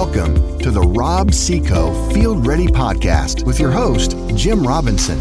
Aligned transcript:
Welcome 0.00 0.58
to 0.60 0.70
the 0.70 0.80
Rob-See-Co 0.80 2.08
Field 2.08 2.46
Ready 2.46 2.68
Podcast 2.68 3.44
with 3.44 3.60
your 3.60 3.70
host, 3.70 4.16
Jim 4.34 4.66
Robinson. 4.66 5.20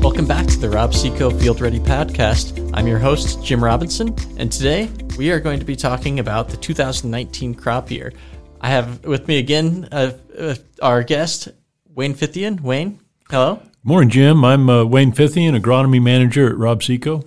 Welcome 0.00 0.24
back 0.24 0.46
to 0.46 0.56
the 0.56 0.70
Rob-See-Co 0.70 1.30
Field 1.30 1.60
Ready 1.60 1.80
Podcast. 1.80 2.70
I'm 2.74 2.86
your 2.86 3.00
host, 3.00 3.42
Jim 3.42 3.62
Robinson, 3.62 4.14
and 4.38 4.52
today 4.52 4.88
we 5.18 5.32
are 5.32 5.40
going 5.40 5.58
to 5.58 5.66
be 5.66 5.74
talking 5.74 6.20
about 6.20 6.48
the 6.48 6.56
2019 6.56 7.56
crop 7.56 7.90
year. 7.90 8.12
I 8.60 8.68
have 8.68 9.04
with 9.04 9.26
me 9.26 9.38
again 9.40 9.88
uh, 9.90 10.12
uh, 10.38 10.54
our 10.80 11.02
guest, 11.02 11.48
Wayne 11.92 12.14
Fithian. 12.14 12.60
Wayne, 12.60 13.00
hello. 13.30 13.60
Morning, 13.82 14.10
Jim. 14.10 14.44
I'm 14.44 14.70
uh, 14.70 14.84
Wayne 14.84 15.10
Fithian, 15.10 15.60
agronomy 15.60 16.00
manager 16.00 16.48
at 16.48 16.56
Rob-See-Co. 16.56 17.24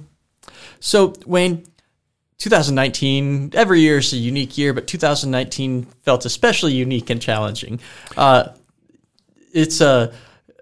So, 0.80 1.16
Wayne, 1.26 1.66
2019, 2.40 3.52
every 3.54 3.82
year 3.82 3.98
is 3.98 4.14
a 4.14 4.18
unique 4.18 4.58
year, 4.58 4.74
but 4.74 4.88
2019 4.88 5.84
felt 6.04 6.26
especially 6.26 6.74
unique 6.74 7.10
and 7.10 7.22
challenging. 7.22 7.80
Uh, 8.16 8.50
it's 9.54 9.82
a, 9.82 10.14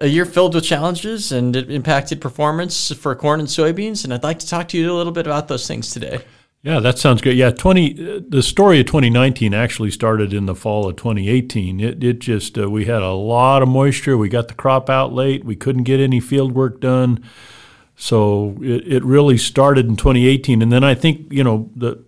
a 0.02 0.08
year 0.08 0.26
filled 0.26 0.56
with 0.56 0.64
challenges 0.64 1.32
and 1.32 1.56
it 1.56 1.70
impacted 1.70 2.20
performance 2.20 2.92
for 2.94 3.16
corn 3.16 3.40
and 3.40 3.48
soybeans. 3.48 4.04
And 4.04 4.14
I'd 4.14 4.24
like 4.24 4.40
to 4.40 4.48
talk 4.48 4.68
to 4.70 4.78
you 4.78 4.92
a 4.92 4.96
little 4.96 5.12
bit 5.12 5.28
about 5.28 5.48
those 5.48 5.68
things 5.68 5.92
today. 5.92 6.22
Yeah, 6.64 6.80
that 6.80 6.98
sounds 6.98 7.22
good. 7.22 7.38
Yeah, 7.38 7.52
20 7.52 8.26
the 8.28 8.42
story 8.42 8.80
of 8.80 8.88
2019 8.88 9.54
actually 9.54 9.92
started 9.92 10.34
in 10.34 10.48
the 10.48 10.56
fall 10.56 10.90
of 10.90 10.96
2018. 10.96 11.80
It 11.80 12.04
it 12.04 12.20
just 12.20 12.58
uh, 12.58 12.70
we 12.70 12.86
had 12.86 13.04
a 13.04 13.12
lot 13.12 13.62
of 13.62 13.70
moisture, 13.70 14.18
we 14.18 14.28
got 14.28 14.48
the 14.48 14.56
crop 14.56 14.90
out 14.90 15.14
late, 15.14 15.46
we 15.46 15.56
couldn't 15.56 15.84
get 15.84 16.00
any 16.00 16.20
field 16.20 16.54
work 16.54 16.82
done. 16.82 17.24
So 17.98 18.58
it, 18.62 18.88
it 18.88 19.04
really 19.04 19.38
started 19.38 19.88
in 19.88 19.96
2018, 19.96 20.62
and 20.62 20.72
then 20.72 20.84
I 20.84 20.94
think 20.94 21.34
you 21.34 21.44
know 21.44 21.70
the 21.76 22.06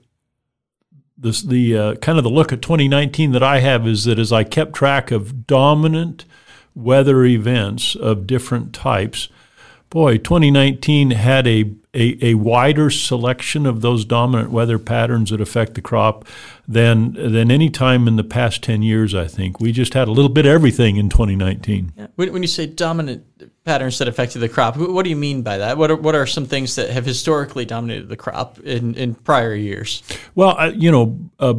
this 1.17 1.41
the 1.41 1.77
uh, 1.77 1.95
kind 1.95 2.17
of 2.17 2.23
the 2.23 2.29
look 2.29 2.53
at 2.53 2.61
2019 2.61 3.31
that 3.31 3.43
I 3.43 3.59
have 3.59 3.87
is 3.87 4.05
that 4.05 4.19
as 4.19 4.31
I 4.31 4.43
kept 4.43 4.73
track 4.73 5.11
of 5.11 5.47
dominant 5.47 6.25
weather 6.75 7.25
events 7.25 7.95
of 7.95 8.27
different 8.27 8.71
types, 8.71 9.29
boy, 9.89 10.17
2019 10.17 11.11
had 11.11 11.47
a 11.47 11.73
a, 11.93 12.23
a, 12.23 12.33
wider 12.35 12.91
selection 12.91 13.65
of 13.65 13.81
those 13.81 14.05
dominant 14.05 14.51
weather 14.51 14.77
patterns 14.77 15.31
that 15.31 15.41
affect 15.41 15.73
the 15.73 15.81
crop 15.81 16.23
than 16.67 17.13
than 17.13 17.49
any 17.49 17.69
time 17.69 18.07
in 18.07 18.15
the 18.15 18.23
past 18.23 18.61
10 18.61 18.83
years 18.83 19.15
i 19.15 19.25
think. 19.25 19.59
We 19.59 19.71
just 19.71 19.95
had 19.95 20.07
a 20.07 20.11
little 20.11 20.29
bit 20.29 20.45
of 20.45 20.51
everything 20.51 20.97
in 20.97 21.09
2019 21.09 21.93
yeah. 21.97 22.07
when, 22.15 22.43
you 22.43 22.47
say 22.47 22.67
dominant 22.67 23.25
patterns 23.63 23.97
that 23.97 24.07
affected 24.07 24.39
the 24.39 24.49
crop 24.49 24.77
what 24.77 25.03
do 25.03 25.09
you 25.09 25.15
mean 25.15 25.41
by 25.41 25.57
that? 25.57 25.79
What 25.79 25.89
are, 25.89 25.95
what 25.95 26.13
are 26.13 26.27
some 26.27 26.45
things 26.45 26.75
that 26.75 26.91
have 26.91 27.05
historically 27.05 27.65
dominated 27.65 28.07
the 28.07 28.17
crop 28.17 28.59
in, 28.59 28.93
in 28.93 29.15
prior 29.15 29.55
years? 29.55 30.03
Well 30.35 30.55
uh, 30.59 30.71
you 30.75 30.91
know 30.91 31.17
uh, 31.39 31.55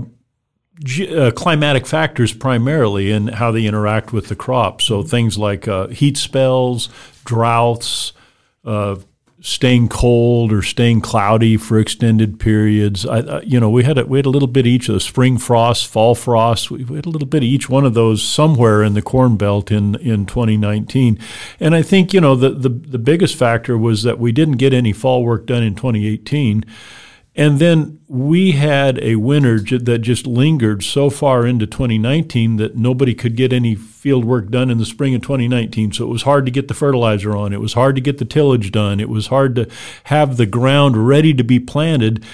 uh, 1.11 1.33
climatic 1.33 1.89
factors 1.89 2.33
primarily 2.33 3.11
and 3.11 3.31
how 3.35 3.51
they 3.51 3.67
interact 3.67 4.13
with 4.13 4.29
the 4.29 4.37
crop. 4.37 4.81
So 4.81 5.03
things 5.03 5.37
like 5.37 5.67
uh, 5.67 5.89
heat 5.89 6.17
spells 6.17 6.89
droughts 7.25 8.13
uh, 8.65 8.97
staying 9.43 9.89
cold 9.89 10.53
or 10.53 10.61
staying 10.61 11.01
cloudy 11.01 11.57
for 11.57 11.79
extended 11.79 12.39
periods. 12.39 13.07
I, 13.07 13.21
I, 13.21 13.41
you 13.43 13.59
know, 13.59 13.71
we 13.71 13.85
had 13.85 13.97
a, 13.99 14.05
we 14.05 14.19
had 14.19 14.27
a 14.27 14.31
little 14.31 14.49
bit 14.49 14.67
each 14.67 14.89
of 14.89 14.95
the 14.95 15.01
spring 15.01 15.39
frost, 15.39 15.87
fall 15.87 16.15
frost. 16.15 16.71
We, 16.71 16.85
we, 16.85 16.97
had 16.97 17.07
a 17.07 17.11
little 17.11 17.29
bit 17.29 17.39
of 17.39 17.45
each 17.45 17.69
one 17.69 17.87
of 17.87 17.95
those 17.95 18.23
somewhere 18.23 18.83
in 18.83 18.95
the 18.95 19.03
Corn 19.03 19.37
Belt 19.37 19.71
in 19.71 19.95
in 19.97 20.27
2019. 20.27 21.19
And 21.59 21.75
I 21.75 21.83
think 21.83 22.13
you 22.13 22.21
know 22.21 22.37
the 22.37 22.51
the, 22.51 22.69
the 22.69 22.99
biggest 22.99 23.37
factor 23.37 23.79
was 23.79 24.03
that 24.03 24.19
we 24.19 24.33
didn't 24.33 24.59
get 24.59 24.75
any 24.75 24.93
fall 24.93 25.25
work 25.25 25.47
done 25.47 25.63
in 25.63 25.75
2018. 25.75 26.65
And 27.37 27.61
then 27.61 28.01
we 28.09 28.53
had 28.53 28.99
a 28.99 29.15
winter 29.15 29.61
that 29.61 29.99
just 30.01 30.27
lingered 30.27 30.83
so 30.83 31.11
far 31.11 31.47
into 31.47 31.65
2019 31.67 32.57
that 32.57 32.77
nobody 32.77 33.15
could 33.15 33.37
get 33.37 33.53
any 33.53 33.77
field 33.77 34.25
work 34.25 34.51
done 34.51 34.69
in 34.69 34.79
the 34.79 34.85
spring 34.85 35.15
of 35.15 35.23
2019. 35.23 35.93
So 35.93 36.05
it 36.05 36.09
was 36.09 36.23
hard 36.23 36.45
to 36.47 36.51
get 36.51 36.67
the 36.67 36.75
fertilizer 36.75 37.37
on. 37.37 37.53
It 37.53 37.61
was 37.61 37.75
hard 37.75 37.95
to 37.95 38.01
get 38.01 38.19
the 38.19 38.25
tillage 38.25 38.73
done. 38.73 38.99
It 38.99 39.09
was 39.09 39.29
hard 39.29 39.55
to 39.55 39.69
have 40.05 40.37
the 40.37 40.47
ground 40.47 41.07
ready 41.07 41.33
to 41.35 41.45
be 41.45 41.61
planted. 41.61 42.25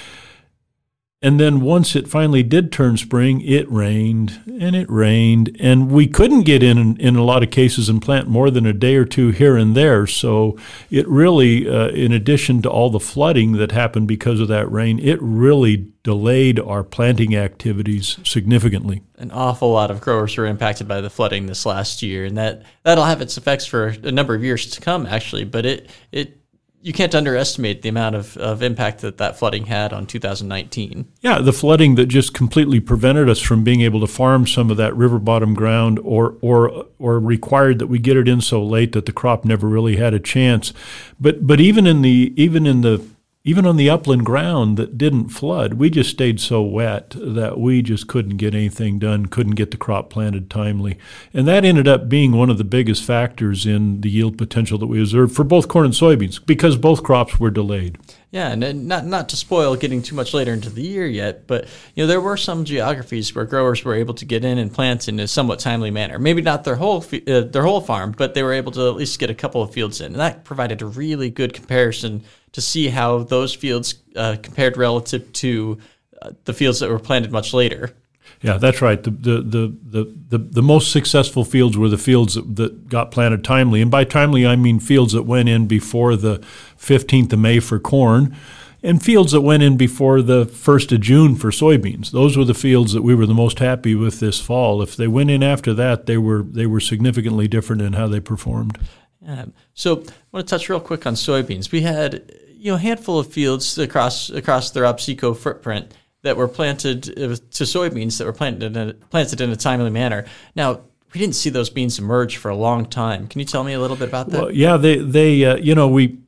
And 1.23 1.41
then 1.41 1.63
once 1.63 1.97
it 1.97 2.09
finally 2.09 2.43
did 2.43 2.71
turn 2.71 2.99
spring, 2.99 3.41
it 3.41 3.71
rained 3.71 4.39
and 4.61 4.77
it 4.77 4.89
rained, 4.91 5.57
and 5.59 5.91
we 5.91 6.07
couldn't 6.07 6.43
get 6.43 6.63
in 6.63 6.99
in 6.99 7.17
a 7.17 7.25
lot 7.25 7.43
of 7.43 7.51
cases 7.51 7.89
and 7.89 8.03
plant 8.03 8.29
more 8.29 8.51
than 8.51 8.67
a 8.67 8.73
day 8.73 8.97
or 8.97 9.07
two 9.07 9.31
here 9.31 9.57
and 9.57 9.75
there. 9.75 10.07
So 10.07 10.59
it 10.91 11.09
really, 11.09 11.69
uh, 11.69 11.89
in 11.89 12.13
addition 12.13 12.61
to 12.63 12.71
all 12.71 12.91
the 12.91 13.01
flooding 13.01 13.53
that 13.53 13.73
happened 13.73 14.09
because 14.09 14.41
of 14.41 14.49
that 14.49 14.71
rain, 14.71 14.99
it 14.99 15.19
really 15.23 15.91
delayed 16.03 16.61
our 16.61 16.85
planting 16.85 17.35
activities 17.35 18.19
significantly. 18.23 19.03
An 19.17 19.31
awful 19.31 19.73
lot 19.73 19.91
of 19.91 20.03
growers 20.03 20.37
were 20.37 20.47
impacted 20.47 20.87
by 20.87 21.01
the 21.01 21.11
flooding 21.11 21.47
this 21.47 21.65
last 21.65 22.03
year, 22.03 22.27
and 22.27 22.37
that 22.37 22.63
that'll 22.83 23.05
have 23.05 23.23
its 23.23 23.39
effects 23.39 23.67
for 23.67 23.89
a 23.89 24.13
number 24.13 24.35
of 24.35 24.45
years 24.45 24.67
to 24.67 24.81
come, 24.81 25.07
actually. 25.07 25.45
But 25.45 25.65
it 25.65 25.91
it 26.13 26.41
you 26.87 26.93
can't 26.93 27.17
underestimate 27.17 27.83
the 27.83 27.89
amount 27.89 28.15
of, 28.15 28.37
of 28.37 28.63
impact 28.63 29.01
that 29.01 29.19
that 29.19 29.37
flooding 29.37 29.67
had 29.67 29.93
on 29.93 30.07
2019. 30.07 31.05
Yeah, 31.21 31.41
the 31.41 31.53
flooding 31.53 31.97
that 31.97 32.07
just 32.07 32.33
completely 32.33 32.79
prevented 32.79 33.29
us 33.29 33.41
from 33.41 33.65
being 33.65 33.81
able 33.81 33.99
to 34.03 34.07
farm 34.07 34.47
some 34.47 34.71
of 34.71 34.77
that 34.77 34.95
river 34.95 35.19
bottom 35.19 35.53
ground 35.53 35.99
or, 36.05 36.37
or, 36.41 36.87
or 37.01 37.19
required 37.19 37.81
that 37.81 37.89
we 37.89 37.99
get 37.99 38.17
it 38.17 38.29
in 38.29 38.41
so 38.41 38.63
late 38.63 38.93
that 38.93 39.05
the 39.05 39.13
crop 39.13 39.45
never 39.45 39.67
really 39.67 39.97
had 39.97 40.15
a 40.15 40.21
chance. 40.21 40.73
But, 41.19 41.45
but 41.45 41.61
even 41.61 41.89
in 41.89 42.03
the, 42.03 42.33
even 42.37 42.69
in 42.69 42.83
the 42.83 43.05
even 43.47 43.65
on 43.65 43.77
the 43.77 43.89
upland 43.89 44.27
ground 44.27 44.77
that 44.77 44.99
didn't 44.99 45.29
flood, 45.29 45.75
we 45.75 45.89
just 45.89 46.11
stayed 46.11 46.41
so 46.41 46.61
wet 46.61 47.15
that 47.17 47.61
we 47.61 47.81
just 47.81 48.09
couldn't 48.09 48.39
get 48.39 48.57
anything 48.57 48.99
done, 48.99 49.27
couldn't 49.27 49.55
get 49.55 49.71
the 49.71 49.77
crop 49.77 50.11
planted 50.11 50.51
timely. 50.51 50.99
And 51.33 51.47
that 51.47 51.65
ended 51.65 51.87
up 51.87 52.09
being 52.09 52.33
one 52.33 52.51
of 52.51 52.59
the 52.59 52.65
biggest 52.65 53.05
factors 53.05 53.65
in 53.65 54.01
the 54.01 54.11
yield 54.11 54.37
potential 54.37 54.79
that 54.79 54.89
we 54.89 55.01
observed 55.01 55.37
for 55.37 55.45
both 55.45 55.69
corn 55.69 55.85
and 55.85 55.95
soybeans 55.95 56.45
because 56.45 56.77
both 56.77 57.05
crops 57.05 57.39
were 57.39 57.53
delayed. 57.53 57.99
Yeah, 58.33 58.51
and 58.51 58.89
not 58.89 59.07
not 59.07 59.29
to 59.31 59.37
spoil 59.37 59.77
getting 59.77 60.03
too 60.03 60.17
much 60.17 60.35
later 60.35 60.53
into 60.53 60.69
the 60.69 60.83
year 60.83 61.07
yet, 61.07 61.47
but 61.47 61.69
you 61.95 62.03
know 62.03 62.09
there 62.09 62.21
were 62.21 62.37
some 62.37 62.65
geographies 62.65 63.33
where 63.35 63.45
growers 63.45 63.85
were 63.85 63.95
able 63.95 64.15
to 64.15 64.25
get 64.25 64.45
in 64.45 64.59
and 64.59 64.75
plant 64.75 65.09
in 65.09 65.21
a 65.21 65.29
somewhat 65.29 65.61
timely 65.61 65.93
manner. 65.93 66.19
Maybe 66.19 66.43
not 66.43 66.65
their 66.65 66.75
whole 66.75 67.03
uh, 67.29 67.41
their 67.43 67.63
whole 67.63 67.81
farm, 67.81 68.13
but 68.19 68.35
they 68.35 68.43
were 68.43 68.53
able 68.53 68.73
to 68.73 68.89
at 68.89 68.97
least 68.97 69.21
get 69.21 69.31
a 69.31 69.35
couple 69.35 69.63
of 69.63 69.73
fields 69.73 70.01
in, 70.01 70.07
and 70.07 70.21
that 70.21 70.45
provided 70.45 70.83
a 70.83 70.87
really 70.87 71.31
good 71.31 71.55
comparison 71.55 72.25
to 72.57 72.63
see 72.63 72.89
how 72.89 73.19
those 73.19 73.55
fields 73.55 73.97
uh, 74.17 74.35
compared 74.43 74.79
relative 74.79 75.31
to 75.31 75.77
uh, 76.23 76.31
the 76.47 76.55
fields 76.55 76.81
that 76.81 76.89
were 76.89 76.99
planted 76.99 77.31
much 77.31 77.53
later. 77.53 77.95
Yeah, 78.41 78.57
that's 78.57 78.81
right. 78.81 79.03
The, 79.03 79.11
the, 79.11 79.43
the, 79.43 79.77
the, 79.85 80.15
the, 80.31 80.39
the 80.39 80.63
most 80.63 80.91
successful 80.91 81.45
fields 81.45 81.77
were 81.77 81.91
the 81.91 81.99
fields 81.99 82.33
that, 82.33 82.57
that, 82.57 82.89
got 82.89 83.11
planted 83.11 83.45
timely. 83.45 83.83
And 83.83 83.91
by 83.91 84.05
timely, 84.05 84.47
I 84.47 84.57
mean 84.57 84.81
fields 84.81 85.13
that 85.13 85.25
went 85.25 85.51
in 85.51 85.67
before 85.67 86.17
the 86.17 86.39
15th 86.79 87.35
of 87.35 87.41
May 87.41 87.61
for 87.61 87.79
corn 87.79 88.35
and 88.83 89.03
fields 89.03 89.33
that 89.33 89.43
went 89.43 89.63
in 89.63 89.77
before 89.77 90.23
the 90.23 90.47
1st 90.47 90.93
of 90.93 91.03
June 91.03 91.37
for 91.37 91.51
soybeans. 91.51 92.11
Those 92.11 92.39
were 92.39 92.45
the 92.47 92.55
fields 92.55 92.95
that 92.95 93.03
we 93.03 93.15
were 93.15 93.27
the 93.27 93.35
most 93.35 93.59
happy 93.59 93.95
with 93.95 94.19
this 94.21 94.41
fall. 94.41 94.81
If 94.81 94.97
they 94.97 95.09
went 95.09 95.29
in 95.29 95.43
after 95.43 95.75
that, 95.75 96.07
they 96.07 96.17
were, 96.17 96.43
they 96.43 96.65
were 96.65 96.81
significantly 96.81 97.49
different 97.49 97.83
in 97.83 97.93
how 97.93 98.07
they 98.07 98.21
performed. 98.21 98.79
Um, 99.27 99.53
so 99.75 99.97
I 99.97 100.13
want 100.33 100.47
to 100.47 100.51
touch 100.51 100.71
real 100.71 100.81
quick 100.81 101.07
on 101.07 101.15
soybeans. 101.15 101.71
We 101.71 101.83
had 101.83 102.33
you 102.57 102.73
know, 102.73 102.77
handful 102.79 103.19
of 103.19 103.33
fields 103.33 103.79
across 103.79 104.31
across 104.31 104.71
the 104.71 104.83
Rob-See-Co 104.83 105.35
footprint 105.35 105.95
that 106.23 106.37
were 106.37 106.49
planted 106.49 107.09
uh, 107.11 107.37
to 107.37 107.65
soybeans 107.65 108.19
that 108.19 108.25
were 108.25 108.33
planted 108.33 108.77
in 108.77 108.89
a, 108.89 108.93
planted 108.95 109.41
in 109.41 109.51
a 109.51 109.57
timely 109.57 109.91
manner. 109.91 110.25
Now, 110.55 110.81
we 111.15 111.21
didn't 111.21 111.37
see 111.37 111.51
those 111.51 111.71
beans 111.71 111.99
emerge 111.99 112.37
for 112.37 112.51
a 112.51 112.57
long 112.57 112.87
time. 112.87 113.29
Can 113.29 113.39
you 113.39 113.45
tell 113.47 113.65
me 113.65 113.75
a 113.75 113.81
little 113.81 113.97
bit 113.97 114.09
about 114.09 114.31
that? 114.31 114.41
Well, 114.41 114.51
yeah, 114.51 114.77
they 114.77 114.99
they 114.99 115.45
uh, 115.45 115.57
you 115.57 115.75
know 115.75 115.89
we 115.89 116.19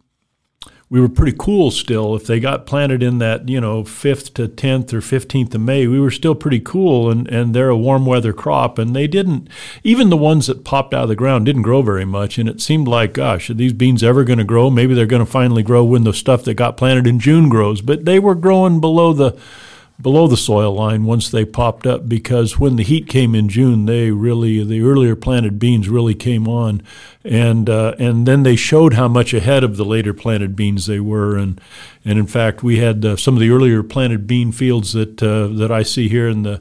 we 0.90 1.00
were 1.00 1.08
pretty 1.08 1.36
cool 1.38 1.70
still. 1.70 2.14
If 2.14 2.26
they 2.26 2.40
got 2.40 2.64
planted 2.64 3.02
in 3.02 3.18
that, 3.18 3.48
you 3.48 3.60
know, 3.60 3.82
5th 3.82 4.32
to 4.34 4.48
10th 4.48 4.92
or 4.94 5.00
15th 5.00 5.54
of 5.54 5.60
May, 5.60 5.86
we 5.86 6.00
were 6.00 6.10
still 6.10 6.34
pretty 6.34 6.60
cool 6.60 7.10
and, 7.10 7.28
and 7.28 7.54
they're 7.54 7.68
a 7.68 7.76
warm 7.76 8.06
weather 8.06 8.32
crop. 8.32 8.78
And 8.78 8.96
they 8.96 9.06
didn't, 9.06 9.48
even 9.84 10.08
the 10.08 10.16
ones 10.16 10.46
that 10.46 10.64
popped 10.64 10.94
out 10.94 11.02
of 11.02 11.08
the 11.10 11.16
ground 11.16 11.44
didn't 11.44 11.62
grow 11.62 11.82
very 11.82 12.06
much. 12.06 12.38
And 12.38 12.48
it 12.48 12.62
seemed 12.62 12.88
like, 12.88 13.12
gosh, 13.12 13.50
are 13.50 13.54
these 13.54 13.74
beans 13.74 14.02
ever 14.02 14.24
going 14.24 14.38
to 14.38 14.44
grow? 14.44 14.70
Maybe 14.70 14.94
they're 14.94 15.04
going 15.04 15.24
to 15.24 15.30
finally 15.30 15.62
grow 15.62 15.84
when 15.84 16.04
the 16.04 16.14
stuff 16.14 16.44
that 16.44 16.54
got 16.54 16.78
planted 16.78 17.06
in 17.06 17.20
June 17.20 17.50
grows. 17.50 17.82
But 17.82 18.06
they 18.06 18.18
were 18.18 18.34
growing 18.34 18.80
below 18.80 19.12
the, 19.12 19.38
below 20.00 20.28
the 20.28 20.36
soil 20.36 20.72
line 20.72 21.04
once 21.04 21.30
they 21.30 21.44
popped 21.44 21.86
up 21.86 22.08
because 22.08 22.58
when 22.58 22.76
the 22.76 22.84
heat 22.84 23.08
came 23.08 23.34
in 23.34 23.48
June, 23.48 23.86
they 23.86 24.10
really 24.10 24.62
the 24.62 24.80
earlier 24.82 25.16
planted 25.16 25.58
beans 25.58 25.88
really 25.88 26.14
came 26.14 26.46
on, 26.46 26.82
and 27.24 27.68
uh, 27.68 27.94
and 27.98 28.26
then 28.26 28.42
they 28.42 28.56
showed 28.56 28.94
how 28.94 29.08
much 29.08 29.34
ahead 29.34 29.64
of 29.64 29.76
the 29.76 29.84
later 29.84 30.14
planted 30.14 30.54
beans 30.54 30.86
they 30.86 31.00
were, 31.00 31.36
and 31.36 31.60
and 32.04 32.18
in 32.18 32.26
fact 32.26 32.62
we 32.62 32.78
had 32.78 33.04
uh, 33.04 33.16
some 33.16 33.34
of 33.34 33.40
the 33.40 33.50
earlier 33.50 33.82
planted 33.82 34.26
bean 34.26 34.52
fields 34.52 34.92
that 34.92 35.22
uh, 35.22 35.48
that 35.48 35.72
I 35.72 35.82
see 35.82 36.08
here 36.08 36.28
in 36.28 36.42
the 36.42 36.60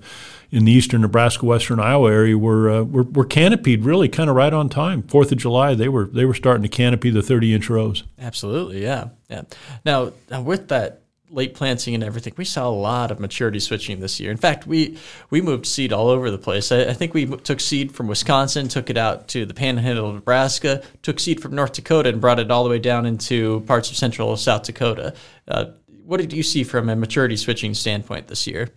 in 0.50 0.66
the 0.66 0.72
eastern 0.72 1.01
Nebraska, 1.01 1.45
western 1.45 1.80
Iowa 1.80 2.12
area 2.12 2.38
were 2.38 2.69
uh, 2.69 2.84
were, 2.84 3.04
were 3.04 3.25
canopied 3.25 3.84
really 3.84 4.10
kind 4.10 4.30
of 4.30 4.36
right 4.36 4.54
on 4.54 4.69
time. 4.69 5.04
Fourth 5.04 5.31
of 5.31 5.38
July, 5.38 5.75
they 5.75 5.89
were 5.89 6.06
they 6.06 6.25
were 6.25 6.34
starting 6.34 6.63
to 6.63 6.69
canopy 6.69 7.10
the 7.10 7.22
thirty 7.22 7.54
inch 7.54 7.69
rows. 7.69 8.04
Absolutely, 8.18 8.81
yeah, 8.81 9.10
yeah. 9.30 9.44
Now, 9.86 10.13
now 10.31 10.42
with 10.42 10.69
that 10.69 11.01
late 11.29 11.53
planting 11.53 11.94
and 11.94 12.03
everything, 12.03 12.33
we 12.38 12.45
saw 12.45 12.68
a 12.68 12.71
lot 12.71 13.12
of 13.12 13.19
maturity 13.19 13.59
switching 13.59 14.00
this 14.00 14.19
year. 14.19 14.31
In 14.31 14.38
fact, 14.38 14.68
we 14.68 14.97
we 15.29 15.41
moved 15.41 15.65
seed 15.65 15.91
all 15.91 16.07
over 16.07 16.31
the 16.31 16.38
place. 16.38 16.71
I, 16.71 16.85
I, 16.85 16.94
think 16.94 17.13
we 17.13 17.25
took 17.25 17.59
seed 17.59 17.91
from 17.91 18.07
Wisconsin, 18.07 18.68
took 18.68 18.89
it 18.89 18.97
out 18.97 19.27
to 19.29 19.45
the 19.45 19.53
Panhandle 19.53 20.09
of 20.09 20.15
Nebraska, 20.15 20.83
took 21.01 21.19
seed 21.19 21.41
from 21.41 21.56
North 21.56 21.74
Dakota, 21.74 22.09
and 22.09 22.21
brought 22.21 22.39
it 22.39 22.51
all 22.51 22.63
the 22.63 22.69
way 22.69 22.79
down 22.79 23.06
into 23.06 23.62
parts 23.62 23.89
of 23.89 23.97
central 23.97 24.35
South 24.38 24.63
Dakota. 24.63 25.13
Uh, 25.47 25.65
what 26.06 26.18
did 26.21 26.31
you 26.31 26.44
see 26.44 26.63
from 26.63 26.89
a 26.89 26.95
maturity 26.95 27.35
switching 27.35 27.74
standpoint 27.74 28.27
this 28.27 28.47
year? 28.47 28.69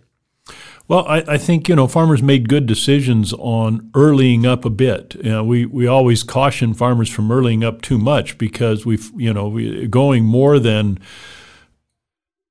Well, 0.87 1.05
I, 1.07 1.23
I, 1.25 1.37
think 1.37 1.69
you 1.69 1.75
know 1.75 1.87
farmers 1.87 2.21
made 2.21 2.49
good 2.49 2.65
decisions 2.65 3.31
on 3.33 3.89
earlying 3.93 4.45
up 4.45 4.65
a 4.65 4.69
bit. 4.69 5.15
You 5.15 5.29
know, 5.29 5.43
we 5.43 5.65
we 5.65 5.87
always 5.87 6.23
caution 6.23 6.73
farmers 6.73 7.09
from 7.09 7.31
earlying 7.31 7.63
up 7.63 7.81
too 7.81 7.97
much 7.97 8.37
because 8.37 8.85
we've 8.85 9.09
you 9.15 9.33
know 9.33 9.47
we, 9.47 9.87
going 9.87 10.25
more 10.25 10.59
than 10.59 10.99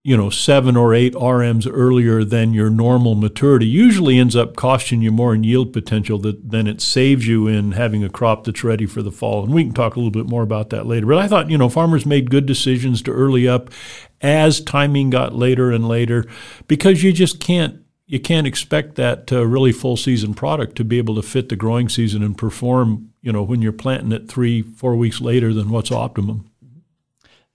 you 0.02 0.16
know 0.16 0.30
seven 0.30 0.76
or 0.76 0.94
eight 0.94 1.12
RMs 1.14 1.68
earlier 1.70 2.24
than 2.24 2.54
your 2.54 2.70
normal 2.70 3.14
maturity 3.14 3.66
usually 3.66 4.18
ends 4.18 4.34
up 4.34 4.56
costing 4.56 5.02
you 5.02 5.12
more 5.12 5.34
in 5.34 5.44
yield 5.44 5.72
potential 5.72 6.18
that, 6.18 6.50
than 6.50 6.66
it 6.66 6.80
saves 6.80 7.26
you 7.26 7.46
in 7.46 7.72
having 7.72 8.02
a 8.02 8.08
crop 8.08 8.44
that's 8.44 8.64
ready 8.64 8.86
for 8.86 9.02
the 9.02 9.12
fall. 9.12 9.44
And 9.44 9.52
we 9.52 9.64
can 9.64 9.74
talk 9.74 9.96
a 9.96 9.98
little 9.98 10.10
bit 10.10 10.26
more 10.26 10.42
about 10.42 10.70
that 10.70 10.86
later. 10.86 11.06
But 11.06 11.18
I 11.18 11.28
thought 11.28 11.50
you 11.50 11.58
know 11.58 11.68
farmers 11.68 12.06
made 12.06 12.30
good 12.30 12.46
decisions 12.46 13.02
to 13.02 13.12
early 13.12 13.46
up 13.46 13.70
as 14.22 14.60
timing 14.60 15.10
got 15.10 15.34
later 15.34 15.70
and 15.70 15.86
later 15.86 16.26
because 16.66 17.02
you 17.02 17.12
just 17.12 17.40
can't 17.40 17.82
you 18.10 18.18
can't 18.18 18.46
expect 18.46 18.96
that 18.96 19.30
uh, 19.30 19.46
really 19.46 19.70
full 19.70 19.96
season 19.96 20.34
product 20.34 20.74
to 20.76 20.84
be 20.84 20.98
able 20.98 21.14
to 21.14 21.22
fit 21.22 21.48
the 21.48 21.54
growing 21.54 21.88
season 21.88 22.24
and 22.24 22.36
perform, 22.36 23.12
you 23.22 23.30
know, 23.30 23.44
when 23.44 23.62
you're 23.62 23.70
planting 23.70 24.10
it 24.10 24.28
three, 24.28 24.62
four 24.62 24.96
weeks 24.96 25.20
later 25.20 25.54
than 25.54 25.70
what's 25.70 25.92
optimum. 25.92 26.50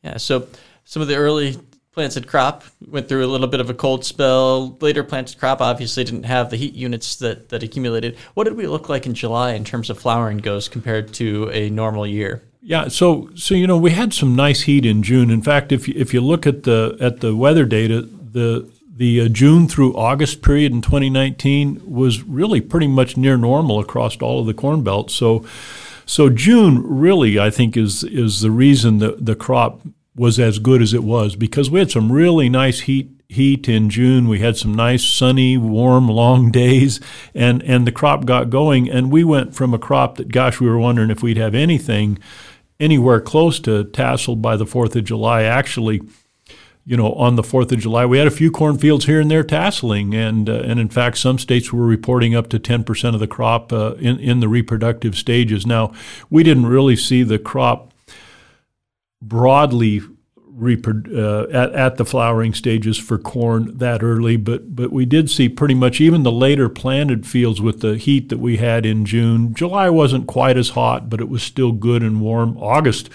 Yeah. 0.01 0.15
So 0.15 0.47
some 0.85 1.01
of 1.01 1.09
the 1.09 1.17
early 1.17 1.57
planted 1.95 2.27
crop 2.27 2.63
went 2.87 3.07
through 3.07 3.25
a 3.25 3.27
little 3.27 3.47
bit 3.47 3.61
of 3.61 3.69
a 3.69 3.73
cold 3.73 4.05
spell. 4.05 4.77
Later 4.81 5.03
planted 5.03 5.39
crop 5.39 5.61
obviously 5.61 6.03
didn't 6.03 6.23
have 6.23 6.49
the 6.49 6.57
heat 6.57 6.75
units 6.75 7.15
that, 7.15 7.49
that 7.49 7.63
accumulated. 7.63 8.17
What 8.35 8.43
did 8.43 8.57
we 8.57 8.67
look 8.67 8.89
like 8.89 9.05
in 9.05 9.13
July 9.13 9.53
in 9.53 9.63
terms 9.63 9.89
of 9.89 9.97
flowering 9.97 10.39
goes 10.39 10.67
compared 10.67 11.13
to 11.15 11.49
a 11.51 11.69
normal 11.69 12.05
year? 12.05 12.43
Yeah, 12.61 12.89
so 12.89 13.29
so 13.35 13.55
you 13.55 13.65
know 13.65 13.77
we 13.77 13.91
had 13.91 14.13
some 14.13 14.35
nice 14.35 14.61
heat 14.63 14.85
in 14.85 15.03
June. 15.03 15.29
In 15.29 15.41
fact, 15.41 15.71
if 15.71 15.87
you, 15.87 15.93
if 15.95 16.13
you 16.13 16.21
look 16.21 16.45
at 16.45 16.63
the 16.63 16.97
at 16.99 17.21
the 17.21 17.35
weather 17.35 17.63
data, 17.63 18.01
the 18.01 18.69
the 18.95 19.21
uh, 19.21 19.27
June 19.27 19.67
through 19.67 19.95
August 19.95 20.41
period 20.41 20.71
in 20.71 20.81
2019 20.81 21.81
was 21.85 22.23
really 22.23 22.61
pretty 22.61 22.87
much 22.87 23.17
near 23.17 23.37
normal 23.37 23.79
across 23.79 24.17
all 24.17 24.39
of 24.39 24.47
the 24.47 24.53
corn 24.53 24.83
belts. 24.83 25.13
So, 25.13 25.45
so 26.05 26.29
June 26.29 26.81
really, 26.83 27.37
I 27.37 27.51
think, 27.51 27.77
is 27.77 28.03
is 28.03 28.41
the 28.41 28.51
reason 28.51 28.97
that 28.97 29.25
the 29.25 29.35
crop 29.35 29.81
was 30.15 30.39
as 30.39 30.59
good 30.59 30.81
as 30.81 30.93
it 30.93 31.03
was 31.03 31.35
because 31.35 31.69
we 31.69 31.79
had 31.79 31.91
some 31.91 32.11
really 32.11 32.49
nice 32.49 32.81
heat 32.81 33.11
heat 33.27 33.67
in 33.67 33.89
June. 33.89 34.27
We 34.27 34.39
had 34.39 34.55
some 34.55 34.73
nice 34.73 35.03
sunny, 35.03 35.57
warm, 35.57 36.07
long 36.07 36.51
days, 36.63 36.99
and 37.33 37.61
and 37.63 37.85
the 37.85 37.91
crop 37.91 38.25
got 38.25 38.49
going. 38.49 38.89
And 38.89 39.11
we 39.11 39.23
went 39.23 39.55
from 39.55 39.73
a 39.73 39.79
crop 39.79 40.17
that, 40.17 40.31
gosh, 40.31 40.59
we 40.59 40.69
were 40.69 40.79
wondering 40.79 41.09
if 41.09 41.21
we'd 41.21 41.37
have 41.37 41.55
anything 41.55 42.19
anywhere 42.79 43.21
close 43.21 43.59
to 43.61 43.85
tasseled 43.85 44.41
by 44.41 44.57
the 44.57 44.65
Fourth 44.65 44.95
of 44.95 45.03
July. 45.03 45.43
Actually 45.43 46.01
you 46.87 46.95
know, 46.95 47.13
on 47.13 47.35
the 47.35 47.43
Fourth 47.43 47.71
of 47.71 47.79
July, 47.79 48.05
we 48.05 48.19
had 48.19 48.27
a 48.27 48.31
few 48.31 48.51
cornfields 48.51 49.05
here 49.05 49.19
and 49.19 49.31
there 49.31 49.43
tasseling, 49.43 50.13
and 50.13 50.47
uh, 50.47 50.61
and 50.65 50.79
in 50.79 50.87
fact, 50.87 51.17
some 51.17 51.39
states 51.39 51.73
were 51.73 51.85
reporting 51.85 52.35
up 52.35 52.47
to 52.49 52.59
ten 52.59 52.83
percent 52.83 53.15
of 53.15 53.19
the 53.19 53.27
crop 53.27 53.73
uh, 53.73 53.95
in 53.95 54.19
in 54.19 54.39
the 54.39 54.47
reproductive 54.47 55.15
stages. 55.15 55.65
Now, 55.65 55.93
we 56.29 56.43
didn't 56.43 56.67
really 56.67 56.95
see 56.95 57.23
the 57.23 57.39
crop 57.39 57.91
broadly 59.21 60.01
uh, 60.57 61.43
at, 61.51 61.73
at 61.73 61.97
the 61.97 62.05
flowering 62.05 62.53
stages 62.53 62.97
for 62.97 63.17
corn 63.17 63.77
that 63.77 64.01
early, 64.01 64.37
but 64.37 64.73
but 64.73 64.91
we 64.91 65.05
did 65.05 65.29
see 65.29 65.49
pretty 65.49 65.73
much 65.73 65.99
even 65.99 66.23
the 66.23 66.31
later 66.31 66.69
planted 66.69 67.27
fields 67.27 67.59
with 67.59 67.81
the 67.81 67.97
heat 67.97 68.29
that 68.29 68.39
we 68.39 68.57
had 68.57 68.85
in 68.85 69.05
June. 69.05 69.53
July 69.53 69.89
wasn't 69.89 70.27
quite 70.27 70.55
as 70.55 70.69
hot, 70.69 71.09
but 71.09 71.19
it 71.19 71.27
was 71.27 71.43
still 71.43 71.73
good 71.73 72.01
and 72.01 72.21
warm. 72.21 72.57
August 72.57 73.09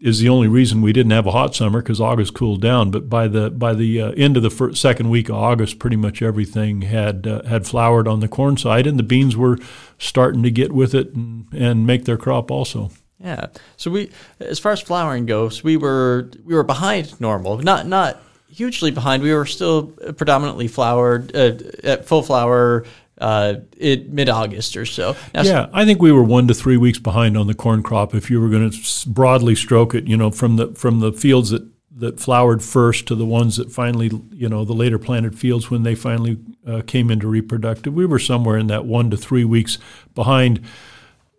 is 0.00 0.20
the 0.20 0.28
only 0.28 0.46
reason 0.46 0.80
we 0.80 0.92
didn't 0.92 1.10
have 1.12 1.26
a 1.26 1.32
hot 1.32 1.54
summer 1.54 1.80
because 1.80 2.00
August 2.00 2.34
cooled 2.34 2.60
down. 2.60 2.90
But 2.90 3.08
by 3.08 3.28
the 3.28 3.50
by 3.50 3.74
the 3.74 4.00
uh, 4.00 4.10
end 4.12 4.36
of 4.36 4.42
the 4.42 4.50
first, 4.50 4.80
second 4.80 5.10
week 5.10 5.28
of 5.28 5.36
August, 5.36 5.78
pretty 5.78 5.96
much 5.96 6.22
everything 6.22 6.82
had 6.82 7.26
uh, 7.26 7.42
had 7.44 7.66
flowered 7.66 8.08
on 8.08 8.20
the 8.20 8.28
corn 8.28 8.56
side, 8.56 8.86
and 8.86 8.98
the 8.98 9.04
beans 9.04 9.36
were 9.36 9.58
starting 9.98 10.42
to 10.42 10.50
get 10.50 10.72
with 10.72 10.94
it 10.94 11.14
and, 11.14 11.46
and 11.52 11.86
make 11.86 12.04
their 12.04 12.16
crop 12.16 12.50
also. 12.50 12.90
Yeah. 13.20 13.46
So 13.76 13.90
we, 13.90 14.10
as 14.40 14.58
far 14.58 14.72
as 14.72 14.80
flowering 14.80 15.26
goes, 15.26 15.64
we 15.64 15.76
were 15.76 16.30
we 16.44 16.54
were 16.54 16.62
behind 16.62 17.20
normal. 17.20 17.58
Not 17.58 17.86
not 17.86 18.22
hugely 18.48 18.90
behind. 18.90 19.22
We 19.22 19.34
were 19.34 19.46
still 19.46 19.88
predominantly 20.16 20.68
flowered 20.68 21.34
uh, 21.34 21.58
at 21.82 22.06
full 22.06 22.22
flower 22.22 22.84
uh, 23.20 23.54
mid 23.80 24.28
August 24.28 24.76
or 24.76 24.86
so. 24.86 25.16
Now, 25.34 25.42
yeah, 25.42 25.68
I 25.72 25.84
think 25.84 26.00
we 26.00 26.12
were 26.12 26.22
one 26.22 26.46
to 26.48 26.54
three 26.54 26.76
weeks 26.76 26.98
behind 26.98 27.36
on 27.36 27.46
the 27.46 27.54
corn 27.54 27.82
crop. 27.82 28.14
If 28.14 28.30
you 28.30 28.40
were 28.40 28.48
going 28.48 28.70
to 28.70 29.08
broadly 29.08 29.54
stroke 29.54 29.94
it, 29.94 30.06
you 30.06 30.16
know, 30.16 30.30
from 30.30 30.56
the 30.56 30.68
from 30.74 31.00
the 31.00 31.12
fields 31.12 31.50
that 31.50 31.66
that 31.98 32.20
flowered 32.20 32.62
first 32.62 33.08
to 33.08 33.16
the 33.16 33.26
ones 33.26 33.56
that 33.56 33.72
finally, 33.72 34.10
you 34.32 34.48
know, 34.48 34.64
the 34.64 34.72
later 34.72 35.00
planted 35.00 35.36
fields 35.36 35.68
when 35.68 35.82
they 35.82 35.96
finally 35.96 36.38
uh, 36.64 36.80
came 36.86 37.10
into 37.10 37.26
reproductive, 37.26 37.92
we 37.92 38.06
were 38.06 38.20
somewhere 38.20 38.56
in 38.56 38.68
that 38.68 38.84
one 38.84 39.10
to 39.10 39.16
three 39.16 39.44
weeks 39.44 39.78
behind 40.14 40.64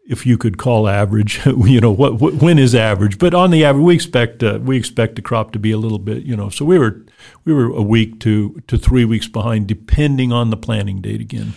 if 0.09 0.25
you 0.25 0.37
could 0.37 0.57
call 0.57 0.89
average, 0.89 1.45
you 1.45 1.79
know, 1.79 1.91
what, 1.91 2.19
what, 2.19 2.33
when 2.33 2.59
is 2.59 2.75
average? 2.75 3.19
But 3.19 3.33
on 3.33 3.51
the 3.51 3.63
average, 3.63 3.83
we 3.83 3.95
expect 3.95 4.43
uh, 4.43 4.59
we 4.61 4.75
expect 4.75 5.15
the 5.15 5.21
crop 5.21 5.51
to 5.53 5.59
be 5.59 5.71
a 5.71 5.77
little 5.77 5.99
bit, 5.99 6.23
you 6.23 6.35
know. 6.35 6.49
So 6.49 6.65
we 6.65 6.77
were 6.77 7.05
we 7.45 7.53
were 7.53 7.71
a 7.71 7.83
week 7.83 8.19
to 8.21 8.61
to 8.67 8.77
three 8.77 9.05
weeks 9.05 9.27
behind, 9.27 9.67
depending 9.67 10.33
on 10.33 10.49
the 10.49 10.57
planting 10.57 10.99
date 10.99 11.21
again 11.21 11.53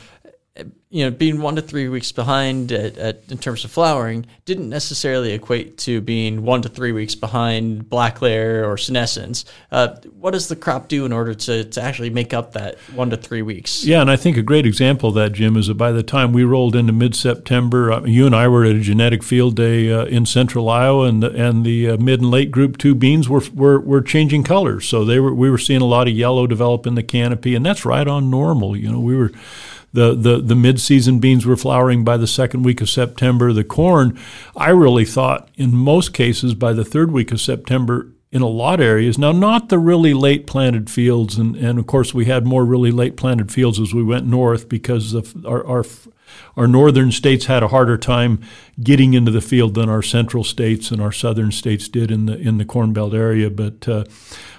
you 0.92 1.02
know, 1.02 1.10
being 1.10 1.40
one 1.40 1.56
to 1.56 1.62
three 1.62 1.88
weeks 1.88 2.12
behind 2.12 2.70
at, 2.70 2.98
at, 2.98 3.22
in 3.30 3.38
terms 3.38 3.64
of 3.64 3.70
flowering 3.70 4.26
didn't 4.44 4.68
necessarily 4.68 5.32
equate 5.32 5.78
to 5.78 6.02
being 6.02 6.42
one 6.44 6.60
to 6.60 6.68
three 6.68 6.92
weeks 6.92 7.14
behind 7.14 7.88
black 7.88 8.20
layer 8.20 8.70
or 8.70 8.76
senescence. 8.76 9.46
Uh, 9.70 9.96
what 10.20 10.32
does 10.32 10.48
the 10.48 10.54
crop 10.54 10.88
do 10.88 11.06
in 11.06 11.12
order 11.12 11.32
to, 11.32 11.64
to 11.64 11.82
actually 11.82 12.10
make 12.10 12.34
up 12.34 12.52
that 12.52 12.78
one 12.94 13.08
to 13.08 13.16
three 13.16 13.40
weeks? 13.40 13.86
Yeah, 13.86 14.02
and 14.02 14.10
I 14.10 14.16
think 14.16 14.36
a 14.36 14.42
great 14.42 14.66
example 14.66 15.08
of 15.08 15.14
that, 15.14 15.32
Jim, 15.32 15.56
is 15.56 15.68
that 15.68 15.78
by 15.78 15.92
the 15.92 16.02
time 16.02 16.30
we 16.30 16.44
rolled 16.44 16.76
into 16.76 16.92
mid 16.92 17.16
September, 17.16 17.90
uh, 17.90 18.04
you 18.04 18.26
and 18.26 18.36
I 18.36 18.46
were 18.48 18.66
at 18.66 18.76
a 18.76 18.80
genetic 18.80 19.22
field 19.22 19.56
day 19.56 19.90
uh, 19.90 20.04
in 20.04 20.26
central 20.26 20.68
Iowa, 20.68 21.06
and 21.06 21.22
the, 21.22 21.30
and 21.30 21.64
the 21.64 21.88
uh, 21.88 21.96
mid 21.96 22.20
and 22.20 22.30
late 22.30 22.50
group 22.50 22.76
two 22.76 22.94
beans 22.94 23.30
were, 23.30 23.42
were, 23.54 23.80
were 23.80 24.02
changing 24.02 24.44
colors. 24.44 24.86
So 24.86 25.06
they 25.06 25.18
were 25.18 25.32
we 25.32 25.48
were 25.48 25.56
seeing 25.56 25.80
a 25.80 25.86
lot 25.86 26.06
of 26.06 26.12
yellow 26.12 26.46
develop 26.46 26.86
in 26.86 26.96
the 26.96 27.02
canopy, 27.02 27.54
and 27.54 27.64
that's 27.64 27.86
right 27.86 28.06
on 28.06 28.28
normal. 28.28 28.76
You 28.76 28.92
know, 28.92 29.00
we 29.00 29.16
were 29.16 29.32
the, 29.92 30.14
the, 30.14 30.40
the 30.40 30.54
mid-season 30.54 31.18
beans 31.18 31.44
were 31.44 31.56
flowering 31.56 32.04
by 32.04 32.16
the 32.16 32.26
second 32.26 32.62
week 32.62 32.80
of 32.80 32.88
September. 32.88 33.52
The 33.52 33.64
corn, 33.64 34.18
I 34.56 34.70
really 34.70 35.04
thought 35.04 35.50
in 35.56 35.74
most 35.74 36.12
cases 36.12 36.54
by 36.54 36.72
the 36.72 36.84
third 36.84 37.10
week 37.10 37.30
of 37.30 37.40
September 37.40 38.12
in 38.30 38.40
a 38.40 38.48
lot 38.48 38.80
of 38.80 38.86
areas. 38.86 39.18
Now, 39.18 39.32
not 39.32 39.68
the 39.68 39.78
really 39.78 40.14
late 40.14 40.46
planted 40.46 40.88
fields, 40.90 41.36
and, 41.36 41.54
and 41.54 41.78
of 41.78 41.86
course 41.86 42.14
we 42.14 42.24
had 42.24 42.46
more 42.46 42.64
really 42.64 42.90
late 42.90 43.16
planted 43.16 43.52
fields 43.52 43.78
as 43.78 43.92
we 43.92 44.02
went 44.02 44.26
north 44.26 44.68
because 44.68 45.14
our, 45.44 45.66
our 45.66 45.84
our 46.56 46.66
northern 46.66 47.12
states 47.12 47.44
had 47.44 47.62
a 47.62 47.68
harder 47.68 47.98
time 47.98 48.40
getting 48.82 49.12
into 49.12 49.30
the 49.30 49.42
field 49.42 49.74
than 49.74 49.90
our 49.90 50.02
central 50.02 50.44
states 50.44 50.90
and 50.90 51.00
our 51.00 51.12
southern 51.12 51.52
states 51.52 51.88
did 51.88 52.10
in 52.10 52.24
the 52.24 52.38
in 52.38 52.56
the 52.56 52.64
Corn 52.64 52.94
Belt 52.94 53.12
area. 53.12 53.50
But 53.50 53.86
uh, 53.86 54.04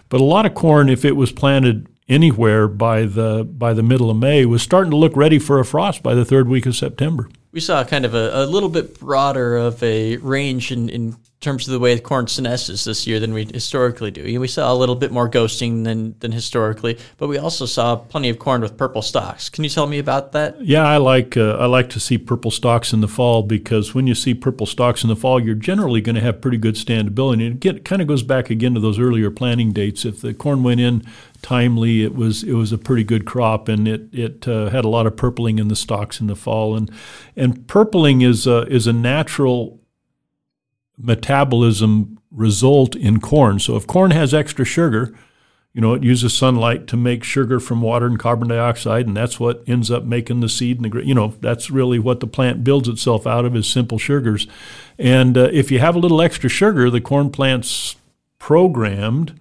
but 0.10 0.22
a 0.22 0.24
lot 0.24 0.46
of 0.46 0.54
corn, 0.54 0.88
if 0.88 1.04
it 1.04 1.16
was 1.16 1.32
planted 1.32 1.88
anywhere 2.10 2.68
by 2.68 3.06
the 3.06 3.44
by 3.44 3.74
the 3.74 3.84
middle 3.84 4.10
of 4.10 4.18
May 4.18 4.46
was 4.46 4.62
starting 4.62 4.92
to 4.92 4.98
look 4.98 5.16
ready 5.16 5.40
for 5.40 5.60
a 5.60 5.66
frost 5.66 6.04
by 6.04 6.14
the 6.14 6.26
third 6.26 6.48
week 6.48 6.66
of 6.66 6.76
September. 6.76 7.30
We 7.52 7.60
saw 7.60 7.84
kind 7.84 8.04
of 8.06 8.14
a, 8.14 8.44
a 8.44 8.46
little 8.46 8.70
bit 8.70 9.00
broader 9.00 9.56
of 9.56 9.82
a 9.84 10.18
range 10.18 10.72
in, 10.72 10.90
in 10.90 11.16
terms 11.44 11.68
of 11.68 11.74
the 11.74 11.80
way 11.80 11.94
the 11.94 12.02
corn 12.02 12.26
senesces 12.26 12.86
this 12.86 13.06
year 13.06 13.20
than 13.20 13.34
we 13.34 13.46
historically 13.46 14.10
do. 14.10 14.40
We 14.40 14.48
saw 14.48 14.74
a 14.74 14.76
little 14.76 14.96
bit 14.96 15.12
more 15.12 15.30
ghosting 15.30 15.84
than, 15.84 16.16
than 16.20 16.32
historically, 16.32 16.98
but 17.18 17.28
we 17.28 17.38
also 17.38 17.66
saw 17.66 17.98
plenty 17.98 18.30
of 18.30 18.40
corn 18.40 18.62
with 18.62 18.78
purple 18.78 19.02
stalks. 19.02 19.50
Can 19.50 19.64
you 19.64 19.70
tell 19.70 19.86
me 19.86 20.00
about 20.00 20.32
that? 20.32 20.60
Yeah, 20.62 20.88
I 20.88 20.98
like 20.98 21.38
uh, 21.38 21.58
I 21.58 21.66
like 21.66 21.90
to 21.92 22.00
see 22.00 22.18
purple 22.18 22.50
stalks 22.50 22.94
in 22.94 23.02
the 23.02 23.08
fall 23.08 23.44
because 23.44 23.94
when 23.94 24.08
you 24.08 24.16
see 24.16 24.34
purple 24.34 24.66
stalks 24.66 25.04
in 25.04 25.10
the 25.10 25.16
fall, 25.16 25.40
you're 25.40 25.56
generally 25.56 26.02
going 26.02 26.16
to 26.16 26.22
have 26.22 26.42
pretty 26.42 26.58
good 26.58 26.76
standability. 26.76 27.34
And 27.34 27.42
it 27.42 27.60
get, 27.60 27.86
kind 27.86 28.02
of 28.02 28.08
goes 28.08 28.24
back 28.24 28.50
again 28.50 28.74
to 28.74 28.80
those 28.80 28.98
earlier 28.98 29.30
planting 29.30 29.74
dates. 29.74 30.06
If 30.06 30.22
the 30.22 30.34
corn 30.34 30.64
went 30.64 30.80
in 30.80 31.04
timely, 31.42 32.04
it 32.04 32.16
was 32.16 32.44
it 32.44 32.54
was 32.54 32.72
a 32.72 32.78
pretty 32.78 33.04
good 33.04 33.26
crop, 33.26 33.68
and 33.68 33.88
it 33.88 34.08
it 34.14 34.48
uh, 34.48 34.70
had 34.70 34.86
a 34.86 34.90
lot 34.90 35.06
of 35.06 35.16
purpling 35.16 35.60
in 35.60 35.68
the 35.68 35.76
stalks 35.76 36.20
in 36.20 36.28
the 36.28 36.36
fall. 36.36 36.76
And 36.76 36.90
and 37.36 37.68
purpling 37.68 38.22
is 38.22 38.48
a, 38.48 38.62
is 38.68 38.88
a 38.88 38.94
natural 38.94 39.83
metabolism 40.98 42.20
result 42.32 42.96
in 42.96 43.20
corn. 43.20 43.60
So 43.60 43.76
if 43.76 43.88
corn 43.88 44.12
has 44.12 44.34
extra 44.34 44.66
sugar, 44.66 45.16
you 45.74 45.82
know, 45.82 45.94
it 45.94 46.04
uses 46.04 46.36
sunlight 46.36 46.86
to 46.88 46.98
make 46.98 47.24
sugar 47.24 47.60
from 47.60 47.82
water 47.82 48.06
and 48.06 48.20
carbon 48.20 48.50
dioxide, 48.50 49.08
and 49.08 49.18
that's 49.18 49.40
what 49.40 49.64
ends 49.66 49.90
up 49.90 50.04
making 50.04 50.42
the 50.42 50.50
seed 50.50 50.80
and 50.80 50.92
the 50.92 51.06
you 51.06 51.16
know 51.16 51.34
that's 51.42 51.72
really 51.72 51.98
what 51.98 52.20
the 52.20 52.28
plant 52.28 52.64
builds 52.64 52.88
itself 52.88 53.26
out 53.26 53.44
of 53.44 53.56
is 53.56 53.68
simple 53.68 53.98
sugars. 53.98 54.46
And 55.00 55.36
uh, 55.36 55.50
if 55.52 55.72
you 55.72 55.80
have 55.80 55.96
a 55.96 56.00
little 56.00 56.22
extra 56.22 56.50
sugar, 56.50 56.92
the 56.92 57.02
corn 57.02 57.32
plant's 57.32 57.96
programmed 58.38 59.40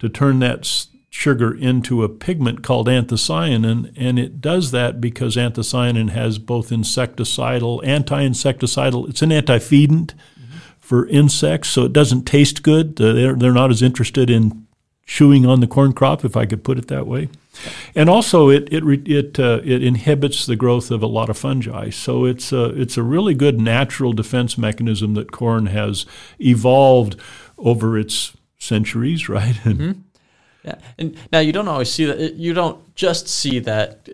to 0.00 0.10
turn 0.10 0.40
that 0.40 0.86
sugar 1.08 1.54
into 1.54 2.02
a 2.02 2.08
pigment 2.10 2.62
called 2.62 2.88
anthocyanin, 2.88 3.90
and 3.96 4.18
it 4.18 4.42
does 4.42 4.70
that 4.72 5.00
because 5.00 5.36
anthocyanin 5.36 6.10
has 6.10 6.38
both 6.38 6.68
insecticidal, 6.68 7.80
anti-insecticidal. 7.86 9.08
It's 9.08 9.22
an 9.22 9.30
antifeedant. 9.30 10.12
For 10.84 11.06
insects, 11.08 11.70
so 11.70 11.84
it 11.84 11.94
doesn't 11.94 12.24
taste 12.24 12.62
good. 12.62 13.00
Uh, 13.00 13.14
they're, 13.14 13.34
they're 13.34 13.52
not 13.52 13.70
as 13.70 13.80
interested 13.80 14.28
in 14.28 14.66
chewing 15.06 15.46
on 15.46 15.60
the 15.60 15.66
corn 15.66 15.94
crop, 15.94 16.26
if 16.26 16.36
I 16.36 16.44
could 16.44 16.62
put 16.62 16.76
it 16.76 16.88
that 16.88 17.06
way. 17.06 17.30
And 17.94 18.10
also, 18.10 18.50
it 18.50 18.68
it 18.70 18.84
it 19.08 19.40
uh, 19.40 19.60
it 19.64 19.82
inhibits 19.82 20.44
the 20.44 20.56
growth 20.56 20.90
of 20.90 21.02
a 21.02 21.06
lot 21.06 21.30
of 21.30 21.38
fungi. 21.38 21.88
So 21.88 22.26
it's 22.26 22.52
a 22.52 22.66
it's 22.78 22.98
a 22.98 23.02
really 23.02 23.32
good 23.32 23.58
natural 23.58 24.12
defense 24.12 24.58
mechanism 24.58 25.14
that 25.14 25.32
corn 25.32 25.66
has 25.66 26.04
evolved 26.38 27.16
over 27.56 27.96
its 27.96 28.36
centuries, 28.58 29.28
right? 29.30 29.54
Mm-hmm. 29.54 29.92
Yeah, 30.64 30.78
and 30.98 31.16
now 31.32 31.38
you 31.38 31.52
don't 31.52 31.68
always 31.68 31.90
see 31.90 32.04
that. 32.04 32.34
You 32.34 32.52
don't 32.52 32.94
just 32.94 33.26
see 33.28 33.58
that 33.60 34.08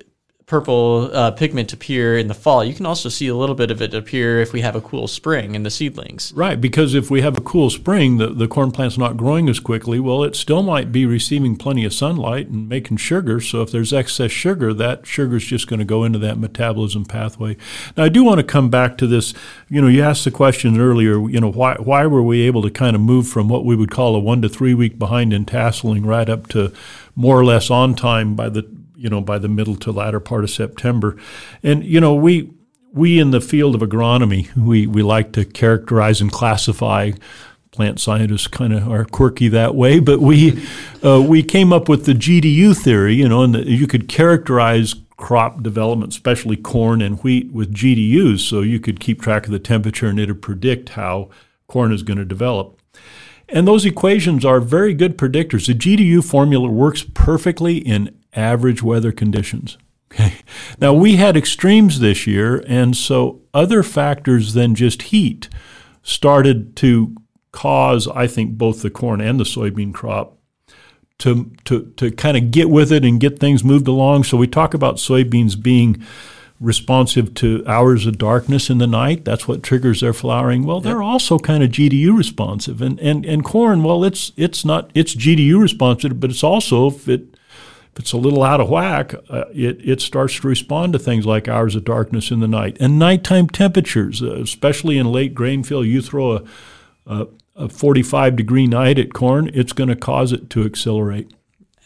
purple 0.50 1.08
uh, 1.14 1.30
pigment 1.30 1.72
appear 1.72 2.18
in 2.18 2.26
the 2.26 2.34
fall. 2.34 2.64
You 2.64 2.74
can 2.74 2.84
also 2.84 3.08
see 3.08 3.28
a 3.28 3.36
little 3.36 3.54
bit 3.54 3.70
of 3.70 3.80
it 3.80 3.94
appear 3.94 4.40
if 4.40 4.52
we 4.52 4.62
have 4.62 4.74
a 4.74 4.80
cool 4.80 5.06
spring 5.06 5.54
in 5.54 5.62
the 5.62 5.70
seedlings. 5.70 6.32
Right, 6.34 6.60
because 6.60 6.92
if 6.92 7.08
we 7.08 7.20
have 7.20 7.38
a 7.38 7.40
cool 7.40 7.70
spring, 7.70 8.16
the, 8.16 8.26
the 8.26 8.48
corn 8.48 8.72
plant's 8.72 8.98
not 8.98 9.16
growing 9.16 9.48
as 9.48 9.60
quickly. 9.60 10.00
Well, 10.00 10.24
it 10.24 10.34
still 10.34 10.64
might 10.64 10.90
be 10.90 11.06
receiving 11.06 11.54
plenty 11.54 11.84
of 11.84 11.94
sunlight 11.94 12.48
and 12.48 12.68
making 12.68 12.96
sugar. 12.96 13.40
So 13.40 13.62
if 13.62 13.70
there's 13.70 13.92
excess 13.92 14.32
sugar, 14.32 14.74
that 14.74 15.06
sugar 15.06 15.36
is 15.36 15.44
just 15.44 15.68
going 15.68 15.78
to 15.78 15.84
go 15.84 16.02
into 16.02 16.18
that 16.18 16.36
metabolism 16.36 17.04
pathway. 17.04 17.56
Now, 17.96 18.02
I 18.02 18.08
do 18.08 18.24
want 18.24 18.40
to 18.40 18.44
come 18.44 18.70
back 18.70 18.98
to 18.98 19.06
this. 19.06 19.32
You 19.68 19.80
know, 19.80 19.86
you 19.86 20.02
asked 20.02 20.24
the 20.24 20.32
question 20.32 20.80
earlier. 20.80 21.30
You 21.30 21.40
know, 21.40 21.52
why 21.52 21.76
why 21.76 22.06
were 22.06 22.24
we 22.24 22.40
able 22.40 22.62
to 22.62 22.70
kind 22.70 22.96
of 22.96 23.02
move 23.02 23.28
from 23.28 23.48
what 23.48 23.64
we 23.64 23.76
would 23.76 23.92
call 23.92 24.16
a 24.16 24.18
one 24.18 24.42
to 24.42 24.48
three 24.48 24.74
week 24.74 24.98
behind 24.98 25.32
in 25.32 25.44
tasseling 25.44 26.04
right 26.04 26.28
up 26.28 26.48
to 26.48 26.72
more 27.14 27.38
or 27.38 27.44
less 27.44 27.70
on 27.70 27.94
time 27.94 28.34
by 28.34 28.48
the 28.48 28.62
you 29.00 29.08
know, 29.08 29.20
by 29.22 29.38
the 29.38 29.48
middle 29.48 29.76
to 29.76 29.90
latter 29.90 30.20
part 30.20 30.44
of 30.44 30.50
September. 30.50 31.16
And, 31.62 31.82
you 31.82 32.00
know, 32.00 32.14
we, 32.14 32.52
we 32.92 33.18
in 33.18 33.30
the 33.30 33.40
field 33.40 33.74
of 33.74 33.80
agronomy, 33.80 34.54
we, 34.54 34.86
we 34.86 35.02
like 35.02 35.32
to 35.32 35.44
characterize 35.46 36.20
and 36.20 36.30
classify 36.30 37.12
plant 37.70 38.00
scientists 38.00 38.46
kind 38.46 38.74
of 38.74 38.90
are 38.90 39.04
quirky 39.04 39.48
that 39.48 39.74
way, 39.74 40.00
but 40.00 40.20
we 40.20 40.62
uh, 41.04 41.20
we 41.20 41.42
came 41.42 41.72
up 41.72 41.88
with 41.88 42.04
the 42.04 42.12
GDU 42.12 42.76
theory, 42.76 43.14
you 43.14 43.28
know, 43.28 43.42
and 43.42 43.54
the, 43.54 43.66
you 43.66 43.86
could 43.86 44.08
characterize 44.08 44.96
crop 45.16 45.62
development, 45.62 46.12
especially 46.12 46.56
corn 46.56 47.00
and 47.00 47.22
wheat, 47.22 47.52
with 47.52 47.72
GDUs, 47.72 48.40
so 48.40 48.60
you 48.60 48.80
could 48.80 49.00
keep 49.00 49.22
track 49.22 49.46
of 49.46 49.52
the 49.52 49.58
temperature 49.58 50.08
and 50.08 50.18
it'd 50.18 50.42
predict 50.42 50.90
how 50.90 51.30
corn 51.68 51.92
is 51.92 52.02
going 52.02 52.18
to 52.18 52.24
develop. 52.24 52.78
And 53.48 53.66
those 53.66 53.84
equations 53.84 54.44
are 54.44 54.60
very 54.60 54.94
good 54.94 55.18
predictors. 55.18 55.66
The 55.66 55.74
GDU 55.74 56.24
formula 56.24 56.68
works 56.68 57.04
perfectly 57.14 57.78
in 57.78 58.16
average 58.34 58.82
weather 58.82 59.12
conditions. 59.12 59.78
Okay. 60.12 60.34
Now 60.80 60.92
we 60.92 61.16
had 61.16 61.36
extremes 61.36 62.00
this 62.00 62.26
year, 62.26 62.64
and 62.66 62.96
so 62.96 63.42
other 63.54 63.82
factors 63.82 64.54
than 64.54 64.74
just 64.74 65.02
heat 65.02 65.48
started 66.02 66.74
to 66.76 67.14
cause, 67.52 68.08
I 68.08 68.26
think, 68.26 68.58
both 68.58 68.82
the 68.82 68.90
corn 68.90 69.20
and 69.20 69.38
the 69.38 69.44
soybean 69.44 69.94
crop 69.94 70.36
to 71.18 71.52
to 71.64 71.92
to 71.96 72.10
kind 72.10 72.36
of 72.36 72.50
get 72.50 72.70
with 72.70 72.90
it 72.90 73.04
and 73.04 73.20
get 73.20 73.38
things 73.38 73.62
moved 73.62 73.86
along. 73.86 74.24
So 74.24 74.36
we 74.36 74.46
talk 74.46 74.74
about 74.74 74.96
soybeans 74.96 75.60
being 75.60 76.02
responsive 76.60 77.32
to 77.34 77.64
hours 77.66 78.04
of 78.06 78.18
darkness 78.18 78.68
in 78.68 78.78
the 78.78 78.86
night. 78.86 79.24
That's 79.24 79.48
what 79.48 79.62
triggers 79.62 80.00
their 80.00 80.12
flowering. 80.12 80.64
Well, 80.64 80.80
they're 80.80 81.02
also 81.02 81.38
kind 81.38 81.62
of 81.62 81.70
GDU 81.70 82.16
responsive, 82.16 82.82
and 82.82 82.98
and 83.00 83.24
and 83.24 83.44
corn. 83.44 83.82
Well, 83.82 84.04
it's 84.04 84.32
it's 84.36 84.64
not 84.64 84.90
it's 84.94 85.14
GDU 85.14 85.60
responsive, 85.60 86.18
but 86.18 86.30
it's 86.30 86.44
also 86.44 86.88
if 86.88 87.08
it 87.08 87.36
if 87.92 87.98
it's 87.98 88.12
a 88.12 88.16
little 88.16 88.42
out 88.42 88.60
of 88.60 88.70
whack, 88.70 89.14
uh, 89.28 89.44
it, 89.52 89.78
it 89.86 90.00
starts 90.00 90.38
to 90.40 90.48
respond 90.48 90.92
to 90.92 90.98
things 90.98 91.26
like 91.26 91.48
hours 91.48 91.74
of 91.74 91.84
darkness 91.84 92.30
in 92.30 92.40
the 92.40 92.48
night 92.48 92.76
and 92.78 92.98
nighttime 92.98 93.48
temperatures, 93.48 94.22
uh, 94.22 94.34
especially 94.36 94.96
in 94.96 95.10
late 95.10 95.34
grain 95.34 95.62
fill. 95.62 95.84
You 95.84 96.00
throw 96.00 96.36
a, 96.36 96.44
a, 97.06 97.26
a 97.56 97.68
45 97.68 98.36
degree 98.36 98.66
night 98.66 98.98
at 98.98 99.12
corn, 99.12 99.50
it's 99.52 99.72
going 99.72 99.88
to 99.88 99.96
cause 99.96 100.32
it 100.32 100.50
to 100.50 100.64
accelerate. 100.64 101.32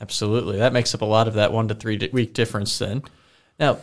Absolutely. 0.00 0.58
That 0.58 0.72
makes 0.74 0.94
up 0.94 1.00
a 1.00 1.06
lot 1.06 1.28
of 1.28 1.34
that 1.34 1.52
one 1.52 1.68
to 1.68 1.74
three 1.74 2.10
week 2.12 2.34
difference 2.34 2.78
then. 2.78 3.02
Now, 3.58 3.78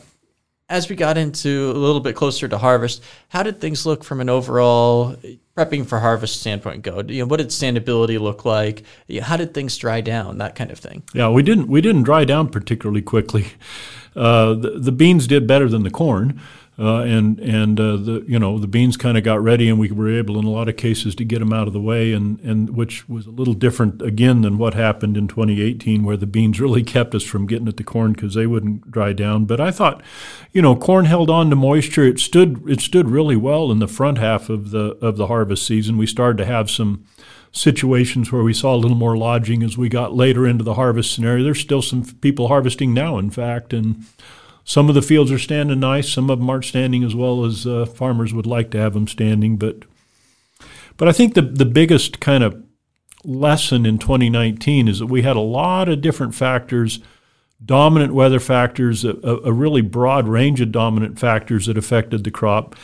as 0.71 0.89
we 0.89 0.95
got 0.95 1.17
into 1.17 1.69
a 1.71 1.77
little 1.77 1.99
bit 1.99 2.15
closer 2.15 2.47
to 2.47 2.57
harvest, 2.57 3.03
how 3.27 3.43
did 3.43 3.59
things 3.59 3.85
look 3.85 4.05
from 4.05 4.21
an 4.21 4.29
overall 4.29 5.17
prepping 5.55 5.85
for 5.85 5.99
harvest 5.99 6.39
standpoint 6.39 6.81
go? 6.81 7.03
You 7.05 7.23
know, 7.23 7.27
what 7.27 7.37
did 7.37 7.49
standability 7.49 8.17
look 8.17 8.45
like? 8.45 8.83
How 9.21 9.35
did 9.35 9.53
things 9.53 9.77
dry 9.77 9.99
down? 9.99 10.37
That 10.37 10.55
kind 10.55 10.71
of 10.71 10.79
thing. 10.79 11.03
Yeah, 11.13 11.29
we 11.29 11.43
didn't 11.43 11.67
we 11.67 11.81
didn't 11.81 12.03
dry 12.03 12.23
down 12.23 12.49
particularly 12.49 13.01
quickly. 13.01 13.47
Uh, 14.13 14.53
the, 14.55 14.71
the 14.77 14.91
beans 14.91 15.25
did 15.25 15.47
better 15.47 15.69
than 15.69 15.83
the 15.83 15.89
corn. 15.89 16.41
Uh, 16.81 17.01
and 17.01 17.37
and 17.39 17.79
uh, 17.79 17.95
the 17.95 18.25
you 18.27 18.39
know 18.39 18.57
the 18.57 18.67
beans 18.67 18.97
kind 18.97 19.15
of 19.15 19.23
got 19.23 19.39
ready, 19.39 19.69
and 19.69 19.77
we 19.77 19.91
were 19.91 20.09
able 20.09 20.39
in 20.39 20.45
a 20.45 20.49
lot 20.49 20.67
of 20.67 20.75
cases 20.75 21.13
to 21.13 21.23
get 21.23 21.37
them 21.37 21.53
out 21.53 21.67
of 21.67 21.73
the 21.73 21.79
way, 21.79 22.11
and 22.11 22.39
and 22.39 22.75
which 22.75 23.07
was 23.07 23.27
a 23.27 23.29
little 23.29 23.53
different 23.53 24.01
again 24.01 24.41
than 24.41 24.57
what 24.57 24.73
happened 24.73 25.15
in 25.15 25.27
2018, 25.27 26.03
where 26.03 26.17
the 26.17 26.25
beans 26.25 26.59
really 26.61 26.81
kept 26.81 27.13
us 27.13 27.21
from 27.21 27.45
getting 27.45 27.67
at 27.67 27.77
the 27.77 27.83
corn 27.83 28.13
because 28.13 28.33
they 28.33 28.47
wouldn't 28.47 28.89
dry 28.89 29.13
down. 29.13 29.45
But 29.45 29.61
I 29.61 29.69
thought, 29.69 30.01
you 30.53 30.61
know, 30.63 30.75
corn 30.75 31.05
held 31.05 31.29
on 31.29 31.51
to 31.51 31.55
moisture. 31.55 32.03
It 32.03 32.19
stood 32.19 32.67
it 32.67 32.81
stood 32.81 33.09
really 33.09 33.35
well 33.35 33.71
in 33.71 33.77
the 33.77 33.87
front 33.87 34.17
half 34.17 34.49
of 34.49 34.71
the 34.71 34.97
of 35.05 35.17
the 35.17 35.27
harvest 35.27 35.67
season. 35.67 35.97
We 35.97 36.07
started 36.07 36.37
to 36.39 36.45
have 36.45 36.71
some 36.71 37.05
situations 37.51 38.31
where 38.31 38.43
we 38.43 38.55
saw 38.55 38.73
a 38.73 38.77
little 38.77 38.97
more 38.97 39.17
lodging 39.17 39.61
as 39.61 39.77
we 39.77 39.87
got 39.87 40.15
later 40.15 40.47
into 40.47 40.63
the 40.63 40.73
harvest 40.73 41.13
scenario. 41.13 41.43
There's 41.43 41.59
still 41.59 41.83
some 41.83 42.03
people 42.21 42.47
harvesting 42.47 42.91
now, 42.91 43.19
in 43.19 43.29
fact, 43.29 43.71
and 43.71 44.03
some 44.63 44.89
of 44.89 44.95
the 44.95 45.01
fields 45.01 45.31
are 45.31 45.39
standing 45.39 45.79
nice. 45.79 46.09
Some 46.09 46.29
of 46.29 46.39
them 46.39 46.49
aren't 46.49 46.65
standing 46.65 47.03
as 47.03 47.15
well 47.15 47.45
as 47.45 47.65
uh, 47.65 47.85
farmers 47.85 48.33
would 48.33 48.45
like 48.45 48.71
to 48.71 48.77
have 48.77 48.93
them 48.93 49.07
standing. 49.07 49.57
But 49.57 49.83
but 50.97 51.07
I 51.07 51.11
think 51.11 51.33
the 51.33 51.41
the 51.41 51.65
biggest 51.65 52.19
kind 52.19 52.43
of 52.43 52.63
lesson 53.23 53.85
in 53.85 53.97
2019 53.97 54.87
is 54.87 54.99
that 54.99 55.07
we 55.07 55.21
had 55.21 55.35
a 55.35 55.41
lot 55.41 55.89
of 55.89 56.01
different 56.01 56.35
factors, 56.35 56.99
dominant 57.63 58.13
weather 58.13 58.39
factors, 58.39 59.05
a, 59.05 59.15
a 59.43 59.51
really 59.51 59.81
broad 59.81 60.27
range 60.27 60.61
of 60.61 60.71
dominant 60.71 61.19
factors 61.19 61.67
that 61.67 61.77
affected 61.77 62.23
the 62.23 62.31
crop. 62.31 62.75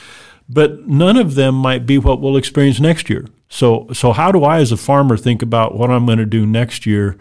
But 0.50 0.88
none 0.88 1.18
of 1.18 1.36
them 1.36 1.56
might 1.56 1.86
be 1.86 1.98
what 1.98 2.22
we'll 2.22 2.38
experience 2.38 2.80
next 2.80 3.10
year. 3.10 3.28
So 3.50 3.88
so 3.94 4.14
how 4.14 4.32
do 4.32 4.44
I 4.44 4.60
as 4.60 4.72
a 4.72 4.78
farmer 4.78 5.18
think 5.18 5.42
about 5.42 5.76
what 5.76 5.92
I'm 5.92 6.06
going 6.06 6.18
to 6.18 6.26
do 6.26 6.46
next 6.46 6.86
year? 6.86 7.18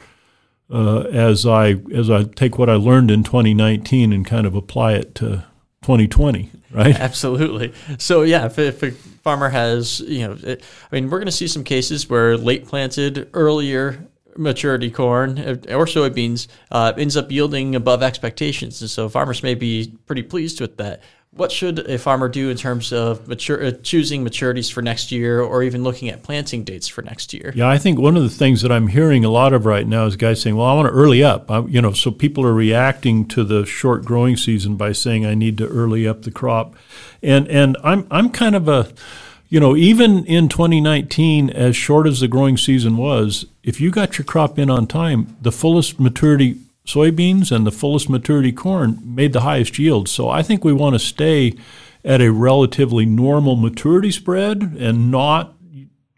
Uh, 0.70 1.00
as 1.12 1.46
I 1.46 1.76
as 1.94 2.10
I 2.10 2.24
take 2.24 2.58
what 2.58 2.68
I 2.68 2.74
learned 2.74 3.10
in 3.10 3.22
2019 3.22 4.12
and 4.12 4.26
kind 4.26 4.46
of 4.46 4.54
apply 4.54 4.94
it 4.94 5.14
to 5.16 5.44
2020, 5.82 6.50
right? 6.72 6.94
Absolutely. 7.00 7.72
So 7.98 8.22
yeah, 8.22 8.46
if, 8.46 8.58
if 8.58 8.82
a 8.82 8.90
farmer 8.90 9.48
has, 9.48 10.00
you 10.00 10.26
know, 10.26 10.36
it, 10.42 10.64
I 10.90 10.94
mean, 10.94 11.08
we're 11.10 11.18
going 11.18 11.26
to 11.26 11.32
see 11.32 11.46
some 11.46 11.64
cases 11.64 12.10
where 12.10 12.36
late 12.36 12.66
planted, 12.66 13.28
earlier 13.32 14.06
maturity 14.36 14.90
corn 14.90 15.38
uh, 15.38 15.56
or 15.70 15.86
soybeans 15.86 16.46
uh, 16.70 16.92
ends 16.98 17.16
up 17.16 17.30
yielding 17.30 17.74
above 17.74 18.02
expectations, 18.02 18.80
and 18.80 18.90
so 18.90 19.08
farmers 19.08 19.42
may 19.42 19.54
be 19.54 19.94
pretty 20.06 20.22
pleased 20.22 20.60
with 20.60 20.76
that 20.76 21.02
what 21.36 21.52
should 21.52 21.78
a 21.90 21.98
farmer 21.98 22.28
do 22.28 22.48
in 22.48 22.56
terms 22.56 22.92
of 22.92 23.28
mature, 23.28 23.62
uh, 23.62 23.70
choosing 23.82 24.24
maturities 24.24 24.72
for 24.72 24.80
next 24.82 25.12
year 25.12 25.40
or 25.40 25.62
even 25.62 25.82
looking 25.82 26.08
at 26.08 26.22
planting 26.22 26.64
dates 26.64 26.88
for 26.88 27.02
next 27.02 27.34
year? 27.34 27.52
Yeah, 27.54 27.68
I 27.68 27.78
think 27.78 27.98
one 27.98 28.16
of 28.16 28.22
the 28.22 28.30
things 28.30 28.62
that 28.62 28.72
I'm 28.72 28.88
hearing 28.88 29.24
a 29.24 29.28
lot 29.28 29.52
of 29.52 29.66
right 29.66 29.86
now 29.86 30.06
is 30.06 30.16
guys 30.16 30.40
saying, 30.40 30.56
well, 30.56 30.66
I 30.66 30.74
want 30.74 30.86
to 30.88 30.92
early 30.92 31.22
up. 31.22 31.50
I, 31.50 31.60
you 31.60 31.82
know, 31.82 31.92
so 31.92 32.10
people 32.10 32.44
are 32.46 32.54
reacting 32.54 33.28
to 33.28 33.44
the 33.44 33.66
short 33.66 34.04
growing 34.04 34.36
season 34.36 34.76
by 34.76 34.92
saying 34.92 35.26
I 35.26 35.34
need 35.34 35.58
to 35.58 35.68
early 35.68 36.08
up 36.08 36.22
the 36.22 36.30
crop. 36.30 36.74
And, 37.22 37.46
and 37.48 37.76
I'm, 37.84 38.06
I'm 38.10 38.30
kind 38.30 38.56
of 38.56 38.66
a, 38.66 38.90
you 39.48 39.60
know, 39.60 39.76
even 39.76 40.24
in 40.24 40.48
2019, 40.48 41.50
as 41.50 41.76
short 41.76 42.06
as 42.06 42.20
the 42.20 42.28
growing 42.28 42.56
season 42.56 42.96
was, 42.96 43.46
if 43.62 43.80
you 43.80 43.90
got 43.90 44.18
your 44.18 44.24
crop 44.24 44.58
in 44.58 44.70
on 44.70 44.86
time, 44.86 45.36
the 45.40 45.52
fullest 45.52 46.00
maturity 46.00 46.58
soybeans 46.86 47.50
and 47.50 47.66
the 47.66 47.72
fullest 47.72 48.08
maturity 48.08 48.52
corn 48.52 49.00
made 49.04 49.32
the 49.32 49.42
highest 49.42 49.78
yield. 49.78 50.08
So 50.08 50.28
I 50.28 50.42
think 50.42 50.64
we 50.64 50.72
want 50.72 50.94
to 50.94 50.98
stay 50.98 51.54
at 52.04 52.20
a 52.20 52.32
relatively 52.32 53.04
normal 53.04 53.56
maturity 53.56 54.12
spread 54.12 54.62
and 54.78 55.10
not 55.10 55.54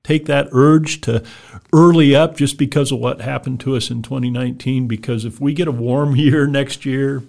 take 0.04 0.26
that 0.26 0.48
urge 0.52 1.00
to 1.02 1.25
early 1.72 2.14
up 2.14 2.37
just 2.37 2.56
because 2.56 2.92
of 2.92 2.98
what 2.98 3.20
happened 3.20 3.60
to 3.60 3.76
us 3.76 3.90
in 3.90 4.02
2019. 4.02 4.87
Because 4.87 5.25
if 5.25 5.40
we 5.40 5.52
get 5.52 5.68
a 5.68 5.72
warm 5.72 6.14
year 6.16 6.46
next 6.46 6.84
year, 6.84 7.22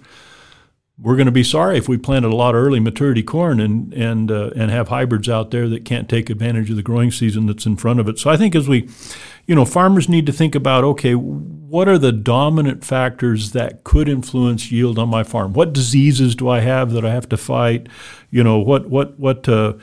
we're 0.98 1.16
going 1.16 1.26
to 1.26 1.32
be 1.32 1.44
sorry 1.44 1.78
if 1.78 1.88
we 1.88 1.96
planted 1.96 2.28
a 2.28 2.36
lot 2.36 2.54
of 2.54 2.62
early 2.62 2.78
maturity 2.78 3.22
corn 3.22 3.58
and 3.58 3.94
and 3.94 4.30
uh, 4.30 4.50
and 4.54 4.70
have 4.70 4.88
hybrids 4.88 5.30
out 5.30 5.50
there 5.50 5.66
that 5.66 5.86
can't 5.86 6.10
take 6.10 6.28
advantage 6.28 6.68
of 6.68 6.76
the 6.76 6.82
growing 6.82 7.10
season 7.10 7.46
that's 7.46 7.64
in 7.64 7.76
front 7.76 8.00
of 8.00 8.08
it. 8.08 8.18
So 8.18 8.28
I 8.28 8.36
think 8.36 8.54
as 8.54 8.68
we 8.68 8.86
you 9.46 9.54
know, 9.54 9.64
farmers 9.64 10.08
need 10.08 10.26
to 10.26 10.32
think 10.32 10.54
about 10.54 10.84
okay, 10.84 11.14
what 11.70 11.88
are 11.88 11.98
the 11.98 12.12
dominant 12.12 12.84
factors 12.84 13.52
that 13.52 13.84
could 13.84 14.08
influence 14.08 14.72
yield 14.72 14.98
on 14.98 15.08
my 15.08 15.22
farm? 15.22 15.52
What 15.52 15.72
diseases 15.72 16.34
do 16.34 16.48
I 16.48 16.60
have 16.60 16.90
that 16.92 17.04
I 17.04 17.12
have 17.12 17.28
to 17.28 17.36
fight? 17.36 17.88
You 18.28 18.42
know, 18.42 18.58
what 18.58 18.90
what 18.90 19.18
what 19.20 19.48
uh, 19.48 19.74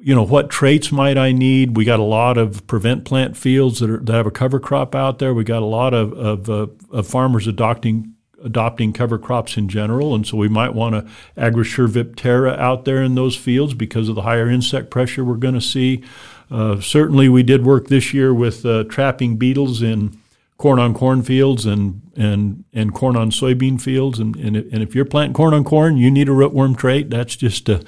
you 0.00 0.14
know, 0.14 0.22
what 0.22 0.50
traits 0.50 0.90
might 0.90 1.16
I 1.16 1.30
need? 1.30 1.76
We 1.76 1.84
got 1.84 2.00
a 2.00 2.04
lot 2.04 2.36
of 2.36 2.66
prevent 2.66 3.04
plant 3.04 3.36
fields 3.36 3.80
that, 3.80 3.90
are, 3.90 3.98
that 3.98 4.12
have 4.12 4.26
a 4.26 4.30
cover 4.30 4.58
crop 4.58 4.94
out 4.94 5.18
there. 5.18 5.34
We 5.34 5.44
got 5.44 5.62
a 5.62 5.66
lot 5.66 5.92
of, 5.94 6.12
of, 6.14 6.50
uh, 6.50 6.66
of 6.90 7.06
farmers 7.06 7.46
adopting 7.46 8.10
adopting 8.42 8.92
cover 8.92 9.18
crops 9.18 9.56
in 9.56 9.70
general, 9.70 10.14
and 10.14 10.26
so 10.26 10.36
we 10.36 10.48
might 10.48 10.74
want 10.74 10.94
to 10.94 11.10
AgriSure 11.40 11.88
Viptera 11.88 12.58
out 12.58 12.84
there 12.84 13.02
in 13.02 13.14
those 13.14 13.34
fields 13.36 13.72
because 13.72 14.10
of 14.10 14.14
the 14.14 14.22
higher 14.22 14.50
insect 14.50 14.90
pressure 14.90 15.24
we're 15.24 15.36
going 15.36 15.54
to 15.54 15.60
see. 15.62 16.04
Uh, 16.50 16.78
certainly, 16.78 17.26
we 17.26 17.42
did 17.42 17.64
work 17.64 17.88
this 17.88 18.12
year 18.12 18.34
with 18.34 18.66
uh, 18.66 18.84
trapping 18.84 19.38
beetles 19.38 19.80
in 19.80 20.20
corn 20.56 20.78
on 20.78 20.94
corn 20.94 21.22
fields 21.22 21.66
and 21.66 22.00
and 22.16 22.64
and 22.72 22.94
corn 22.94 23.16
on 23.16 23.30
soybean 23.30 23.80
fields, 23.80 24.18
and 24.18 24.36
and, 24.36 24.56
and 24.56 24.82
if 24.82 24.94
you're 24.94 25.04
planting 25.04 25.34
corn 25.34 25.54
on 25.54 25.64
corn, 25.64 25.96
you 25.96 26.10
need 26.10 26.28
a 26.28 26.32
rootworm 26.32 26.76
trait. 26.76 27.10
That's 27.10 27.36
just 27.36 27.68
a 27.68 27.82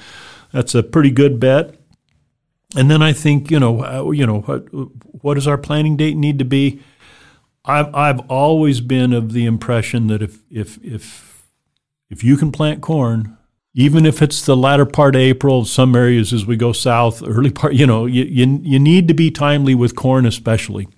that's 0.53 0.75
a 0.75 0.83
pretty 0.83 1.11
good 1.11 1.39
bet. 1.39 1.75
And 2.77 2.91
then 2.91 3.03
I 3.03 3.13
think 3.13 3.51
you 3.51 3.61
know 3.61 3.85
uh, 3.85 4.11
you 4.11 4.27
know 4.27 4.41
what 4.41 4.67
what 5.23 5.35
does 5.35 5.47
our 5.47 5.59
planting 5.59 5.97
date 5.97 6.17
need 6.17 6.39
to 6.39 6.45
be? 6.45 6.81
I've 7.65 7.95
I've 7.95 8.21
always 8.31 8.81
been 8.81 9.13
of 9.13 9.33
the 9.33 9.45
impression 9.45 10.07
that 10.09 10.23
if 10.23 10.41
if 10.51 10.83
if 10.85 11.47
if 12.09 12.23
you 12.23 12.37
can 12.37 12.53
plant 12.53 12.83
corn, 12.83 13.37
even 13.75 14.07
if 14.07 14.23
it's 14.23 14.45
the 14.45 14.57
latter 14.57 14.87
part 14.87 15.17
of 15.17 15.21
April, 15.21 15.65
some 15.65 15.95
areas 15.95 16.33
as 16.33 16.47
we 16.47 16.57
go 16.57 16.73
south, 16.73 17.23
early 17.23 17.51
part, 17.51 17.75
you 17.75 17.87
know, 17.87 18.07
you 18.07 18.25
you, 18.25 18.61
you 18.63 18.79
need 18.79 19.09
to 19.09 19.15
be 19.15 19.31
timely 19.31 19.75
with 19.75 19.97
corn 19.97 20.27
especially. 20.27 20.89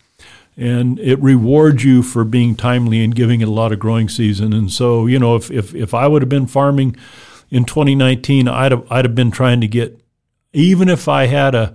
And 0.58 0.98
it 0.98 1.18
rewards 1.22 1.84
you 1.84 2.02
for 2.02 2.24
being 2.24 2.56
timely 2.56 3.02
and 3.04 3.14
giving 3.14 3.40
it 3.40 3.48
a 3.48 3.52
lot 3.52 3.72
of 3.72 3.78
growing 3.78 4.08
season. 4.08 4.52
And 4.52 4.72
so, 4.72 5.06
you 5.06 5.18
know, 5.18 5.36
if, 5.36 5.50
if, 5.52 5.72
if 5.72 5.94
I 5.94 6.08
would 6.08 6.20
have 6.20 6.28
been 6.28 6.48
farming 6.48 6.96
in 7.48 7.64
2019, 7.64 8.48
I'd 8.48 8.72
have, 8.72 8.84
I'd 8.90 9.04
have 9.04 9.14
been 9.14 9.30
trying 9.30 9.60
to 9.60 9.68
get 9.68 10.00
even 10.52 10.88
if 10.88 11.08
I 11.08 11.26
had 11.26 11.54
a 11.54 11.74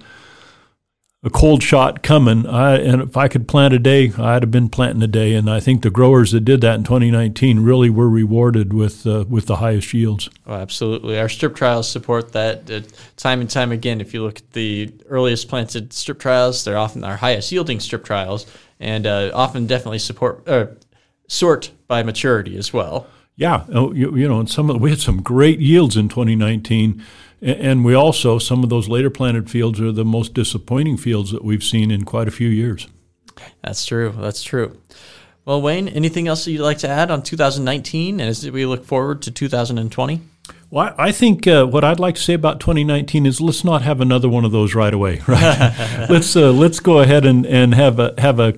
a 1.26 1.30
cold 1.30 1.64
shot 1.64 2.04
coming, 2.04 2.46
I, 2.46 2.76
and 2.80 3.02
if 3.02 3.16
I 3.16 3.30
could 3.30 3.48
plant 3.48 3.74
a 3.74 3.80
day, 3.80 4.12
I'd 4.18 4.44
have 4.44 4.52
been 4.52 4.68
planting 4.68 5.02
a 5.02 5.08
day. 5.08 5.36
And 5.36 5.50
I 5.50 5.62
think 5.62 5.82
the 5.82 5.90
growers 5.90 6.32
that 6.32 6.42
did 6.42 6.60
that 6.62 6.76
in 6.76 6.84
2019 6.84 7.62
really 7.62 7.90
were 7.90 8.10
rewarded 8.10 8.74
with 8.74 9.08
uh, 9.08 9.24
with 9.30 9.46
the 9.46 9.58
highest 9.58 9.94
yields. 9.94 10.30
Oh, 10.46 10.54
absolutely, 10.54 11.18
our 11.18 11.30
strip 11.30 11.56
trials 11.56 11.90
support 11.90 12.34
that 12.34 12.70
uh, 12.70 12.82
time 13.16 13.40
and 13.40 13.50
time 13.50 13.72
again. 13.72 14.02
If 14.02 14.14
you 14.14 14.22
look 14.22 14.40
at 14.40 14.52
the 14.52 14.94
earliest 15.08 15.48
planted 15.48 15.94
strip 15.94 16.20
trials, 16.20 16.66
they're 16.66 16.78
often 16.78 17.06
our 17.06 17.16
highest 17.16 17.52
yielding 17.54 17.80
strip 17.80 18.04
trials, 18.04 18.46
and 18.84 19.08
uh, 19.08 19.32
often 19.34 19.66
definitely 19.66 20.00
support 20.00 20.48
uh, 20.48 20.68
sort 21.28 21.72
by 21.88 22.04
maturity 22.04 22.58
as 22.58 22.72
well. 22.72 23.08
Yeah, 23.36 23.66
oh, 23.74 23.92
you, 23.94 24.16
you 24.16 24.28
know, 24.28 24.40
and 24.40 24.50
some 24.50 24.70
of, 24.70 24.80
we 24.80 24.92
had 24.92 25.00
some 25.00 25.22
great 25.22 25.60
yields 25.60 25.98
in 25.98 26.08
2019 26.08 27.04
and 27.44 27.84
we 27.84 27.94
also, 27.94 28.40
some 28.40 28.64
of 28.64 28.70
those 28.70 28.88
later 28.88 29.10
planted 29.10 29.50
fields 29.50 29.82
are 29.82 29.92
the 29.92 30.06
most 30.06 30.34
disappointing 30.34 30.96
fields 30.96 31.32
that 31.32 31.44
we've 31.44 31.64
seen 31.64 31.92
in 31.92 32.06
quite 32.06 32.30
a 32.30 32.32
few 32.32 32.48
years. 32.48 32.88
That's 33.62 33.86
true. 33.86 34.14
That's 34.18 34.44
true. 34.44 34.80
Well, 35.44 35.62
Wayne, 35.62 35.90
anything 35.90 36.30
else 36.30 36.46
that 36.46 36.52
you'd 36.52 36.62
like 36.62 36.78
to 36.80 36.88
add 36.88 37.12
on 37.12 37.22
2019 37.22 38.22
and 38.22 38.30
as 38.30 38.50
we 38.50 38.66
look 38.66 38.86
forward 38.86 39.22
to 39.24 39.32
2020? 39.32 40.22
Well, 40.70 40.96
I 40.98 41.12
think 41.12 41.46
uh, 41.46 41.66
what 41.66 41.84
I'd 41.84 42.00
like 42.00 42.16
to 42.16 42.22
say 42.22 42.34
about 42.34 42.62
2019 42.62 43.26
is 43.26 43.42
let's 43.42 43.66
not 43.66 43.82
have 43.82 44.00
another 44.00 44.30
one 44.30 44.46
of 44.46 44.54
those 44.54 44.74
right 44.74 44.94
away. 44.94 45.22
Right? 45.28 46.08
let's 46.10 46.36
uh, 46.38 46.52
let's 46.52 46.80
go 46.80 47.00
ahead 47.00 47.26
and, 47.26 47.46
and 47.46 47.76
have 47.76 48.00
a 48.00 48.14
have 48.18 48.40
a 48.40 48.54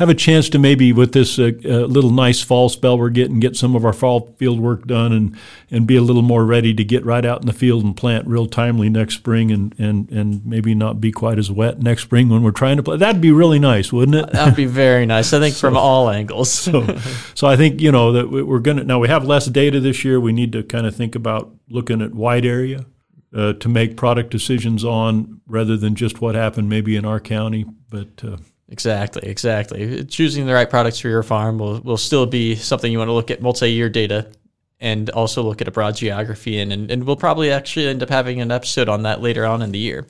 have 0.00 0.08
a 0.08 0.14
chance 0.14 0.48
to 0.48 0.58
maybe 0.58 0.94
with 0.94 1.12
this 1.12 1.38
uh, 1.38 1.50
uh, 1.62 1.84
little 1.84 2.10
nice 2.10 2.40
fall 2.40 2.70
spell 2.70 2.96
we're 2.96 3.10
getting, 3.10 3.38
get 3.38 3.54
some 3.54 3.76
of 3.76 3.84
our 3.84 3.92
fall 3.92 4.34
field 4.38 4.58
work 4.58 4.86
done 4.86 5.12
and, 5.12 5.36
and 5.70 5.86
be 5.86 5.94
a 5.94 6.00
little 6.00 6.22
more 6.22 6.46
ready 6.46 6.72
to 6.72 6.82
get 6.82 7.04
right 7.04 7.26
out 7.26 7.42
in 7.42 7.46
the 7.46 7.52
field 7.52 7.84
and 7.84 7.94
plant 7.98 8.26
real 8.26 8.46
timely 8.46 8.88
next 8.88 9.16
spring 9.16 9.52
and, 9.52 9.74
and, 9.78 10.10
and 10.10 10.44
maybe 10.46 10.74
not 10.74 11.02
be 11.02 11.12
quite 11.12 11.38
as 11.38 11.50
wet 11.50 11.82
next 11.82 12.04
spring 12.04 12.30
when 12.30 12.42
we're 12.42 12.50
trying 12.50 12.78
to 12.78 12.82
play. 12.82 12.96
That'd 12.96 13.20
be 13.20 13.30
really 13.30 13.58
nice, 13.58 13.92
wouldn't 13.92 14.16
it? 14.16 14.32
That'd 14.32 14.56
be 14.56 14.64
very 14.64 15.04
nice. 15.04 15.34
I 15.34 15.38
think 15.38 15.54
so, 15.56 15.68
from 15.68 15.76
all 15.76 16.08
angles. 16.08 16.50
so, 16.50 16.96
so 17.34 17.46
I 17.46 17.56
think, 17.56 17.82
you 17.82 17.92
know, 17.92 18.12
that 18.12 18.30
we're 18.30 18.58
going 18.58 18.78
to, 18.78 18.84
now 18.84 19.00
we 19.00 19.08
have 19.08 19.26
less 19.26 19.44
data 19.48 19.80
this 19.80 20.02
year. 20.02 20.18
We 20.18 20.32
need 20.32 20.50
to 20.52 20.62
kind 20.62 20.86
of 20.86 20.96
think 20.96 21.14
about 21.14 21.52
looking 21.68 22.00
at 22.00 22.14
wide 22.14 22.46
area. 22.46 22.86
Uh, 23.32 23.52
to 23.52 23.68
make 23.68 23.96
product 23.96 24.28
decisions 24.28 24.84
on 24.84 25.40
rather 25.46 25.76
than 25.76 25.94
just 25.94 26.20
what 26.20 26.34
happened 26.34 26.68
maybe 26.68 26.96
in 26.96 27.04
our 27.04 27.20
county. 27.20 27.64
But 27.88 28.24
uh, 28.24 28.38
Exactly, 28.70 29.28
exactly. 29.28 30.04
Choosing 30.04 30.46
the 30.46 30.54
right 30.54 30.70
products 30.70 31.00
for 31.00 31.08
your 31.08 31.22
farm 31.22 31.58
will, 31.58 31.80
will 31.80 31.96
still 31.96 32.26
be 32.26 32.54
something 32.54 32.90
you 32.90 32.98
want 32.98 33.08
to 33.08 33.12
look 33.12 33.30
at 33.30 33.42
multi 33.42 33.70
year 33.70 33.88
data 33.88 34.30
and 34.78 35.10
also 35.10 35.42
look 35.42 35.60
at 35.60 35.68
a 35.68 35.70
broad 35.70 35.96
geography. 35.96 36.58
And, 36.60 36.72
and, 36.72 36.90
and 36.90 37.04
we'll 37.04 37.16
probably 37.16 37.50
actually 37.50 37.88
end 37.88 38.02
up 38.02 38.08
having 38.08 38.40
an 38.40 38.50
episode 38.50 38.88
on 38.88 39.02
that 39.02 39.20
later 39.20 39.44
on 39.44 39.60
in 39.60 39.72
the 39.72 39.78
year. 39.78 40.06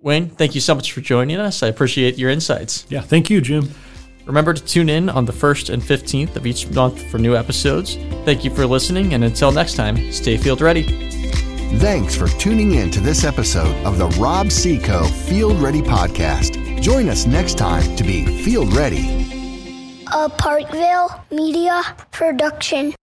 Wayne, 0.00 0.28
thank 0.28 0.54
you 0.54 0.60
so 0.60 0.74
much 0.74 0.92
for 0.92 1.00
joining 1.00 1.38
us. 1.38 1.62
I 1.62 1.66
appreciate 1.66 2.16
your 2.16 2.30
insights. 2.30 2.86
Yeah, 2.88 3.00
thank 3.00 3.28
you, 3.28 3.40
Jim. 3.40 3.68
Remember 4.24 4.52
to 4.52 4.64
tune 4.64 4.88
in 4.88 5.08
on 5.08 5.24
the 5.24 5.32
1st 5.32 5.72
and 5.72 5.82
15th 5.82 6.36
of 6.36 6.46
each 6.46 6.68
month 6.70 7.10
for 7.10 7.18
new 7.18 7.36
episodes. 7.36 7.96
Thank 8.24 8.44
you 8.44 8.54
for 8.54 8.66
listening, 8.66 9.14
and 9.14 9.22
until 9.22 9.52
next 9.52 9.74
time, 9.74 10.12
stay 10.12 10.36
field 10.36 10.60
ready. 10.60 10.82
Thanks 11.78 12.16
for 12.16 12.26
tuning 12.38 12.74
in 12.74 12.90
to 12.90 13.00
this 13.00 13.24
episode 13.24 13.74
of 13.84 13.98
the 13.98 14.08
Rob-See-Co 14.20 15.04
Field 15.04 15.60
Ready 15.60 15.82
Podcast. 15.82 16.65
Join 16.80 17.08
us 17.08 17.26
next 17.26 17.58
time 17.58 17.96
to 17.96 18.04
be 18.04 18.24
field 18.42 18.72
ready. 18.74 19.26
A 20.14 20.28
Parkville 20.28 21.08
Media 21.30 21.82
Production. 22.12 22.94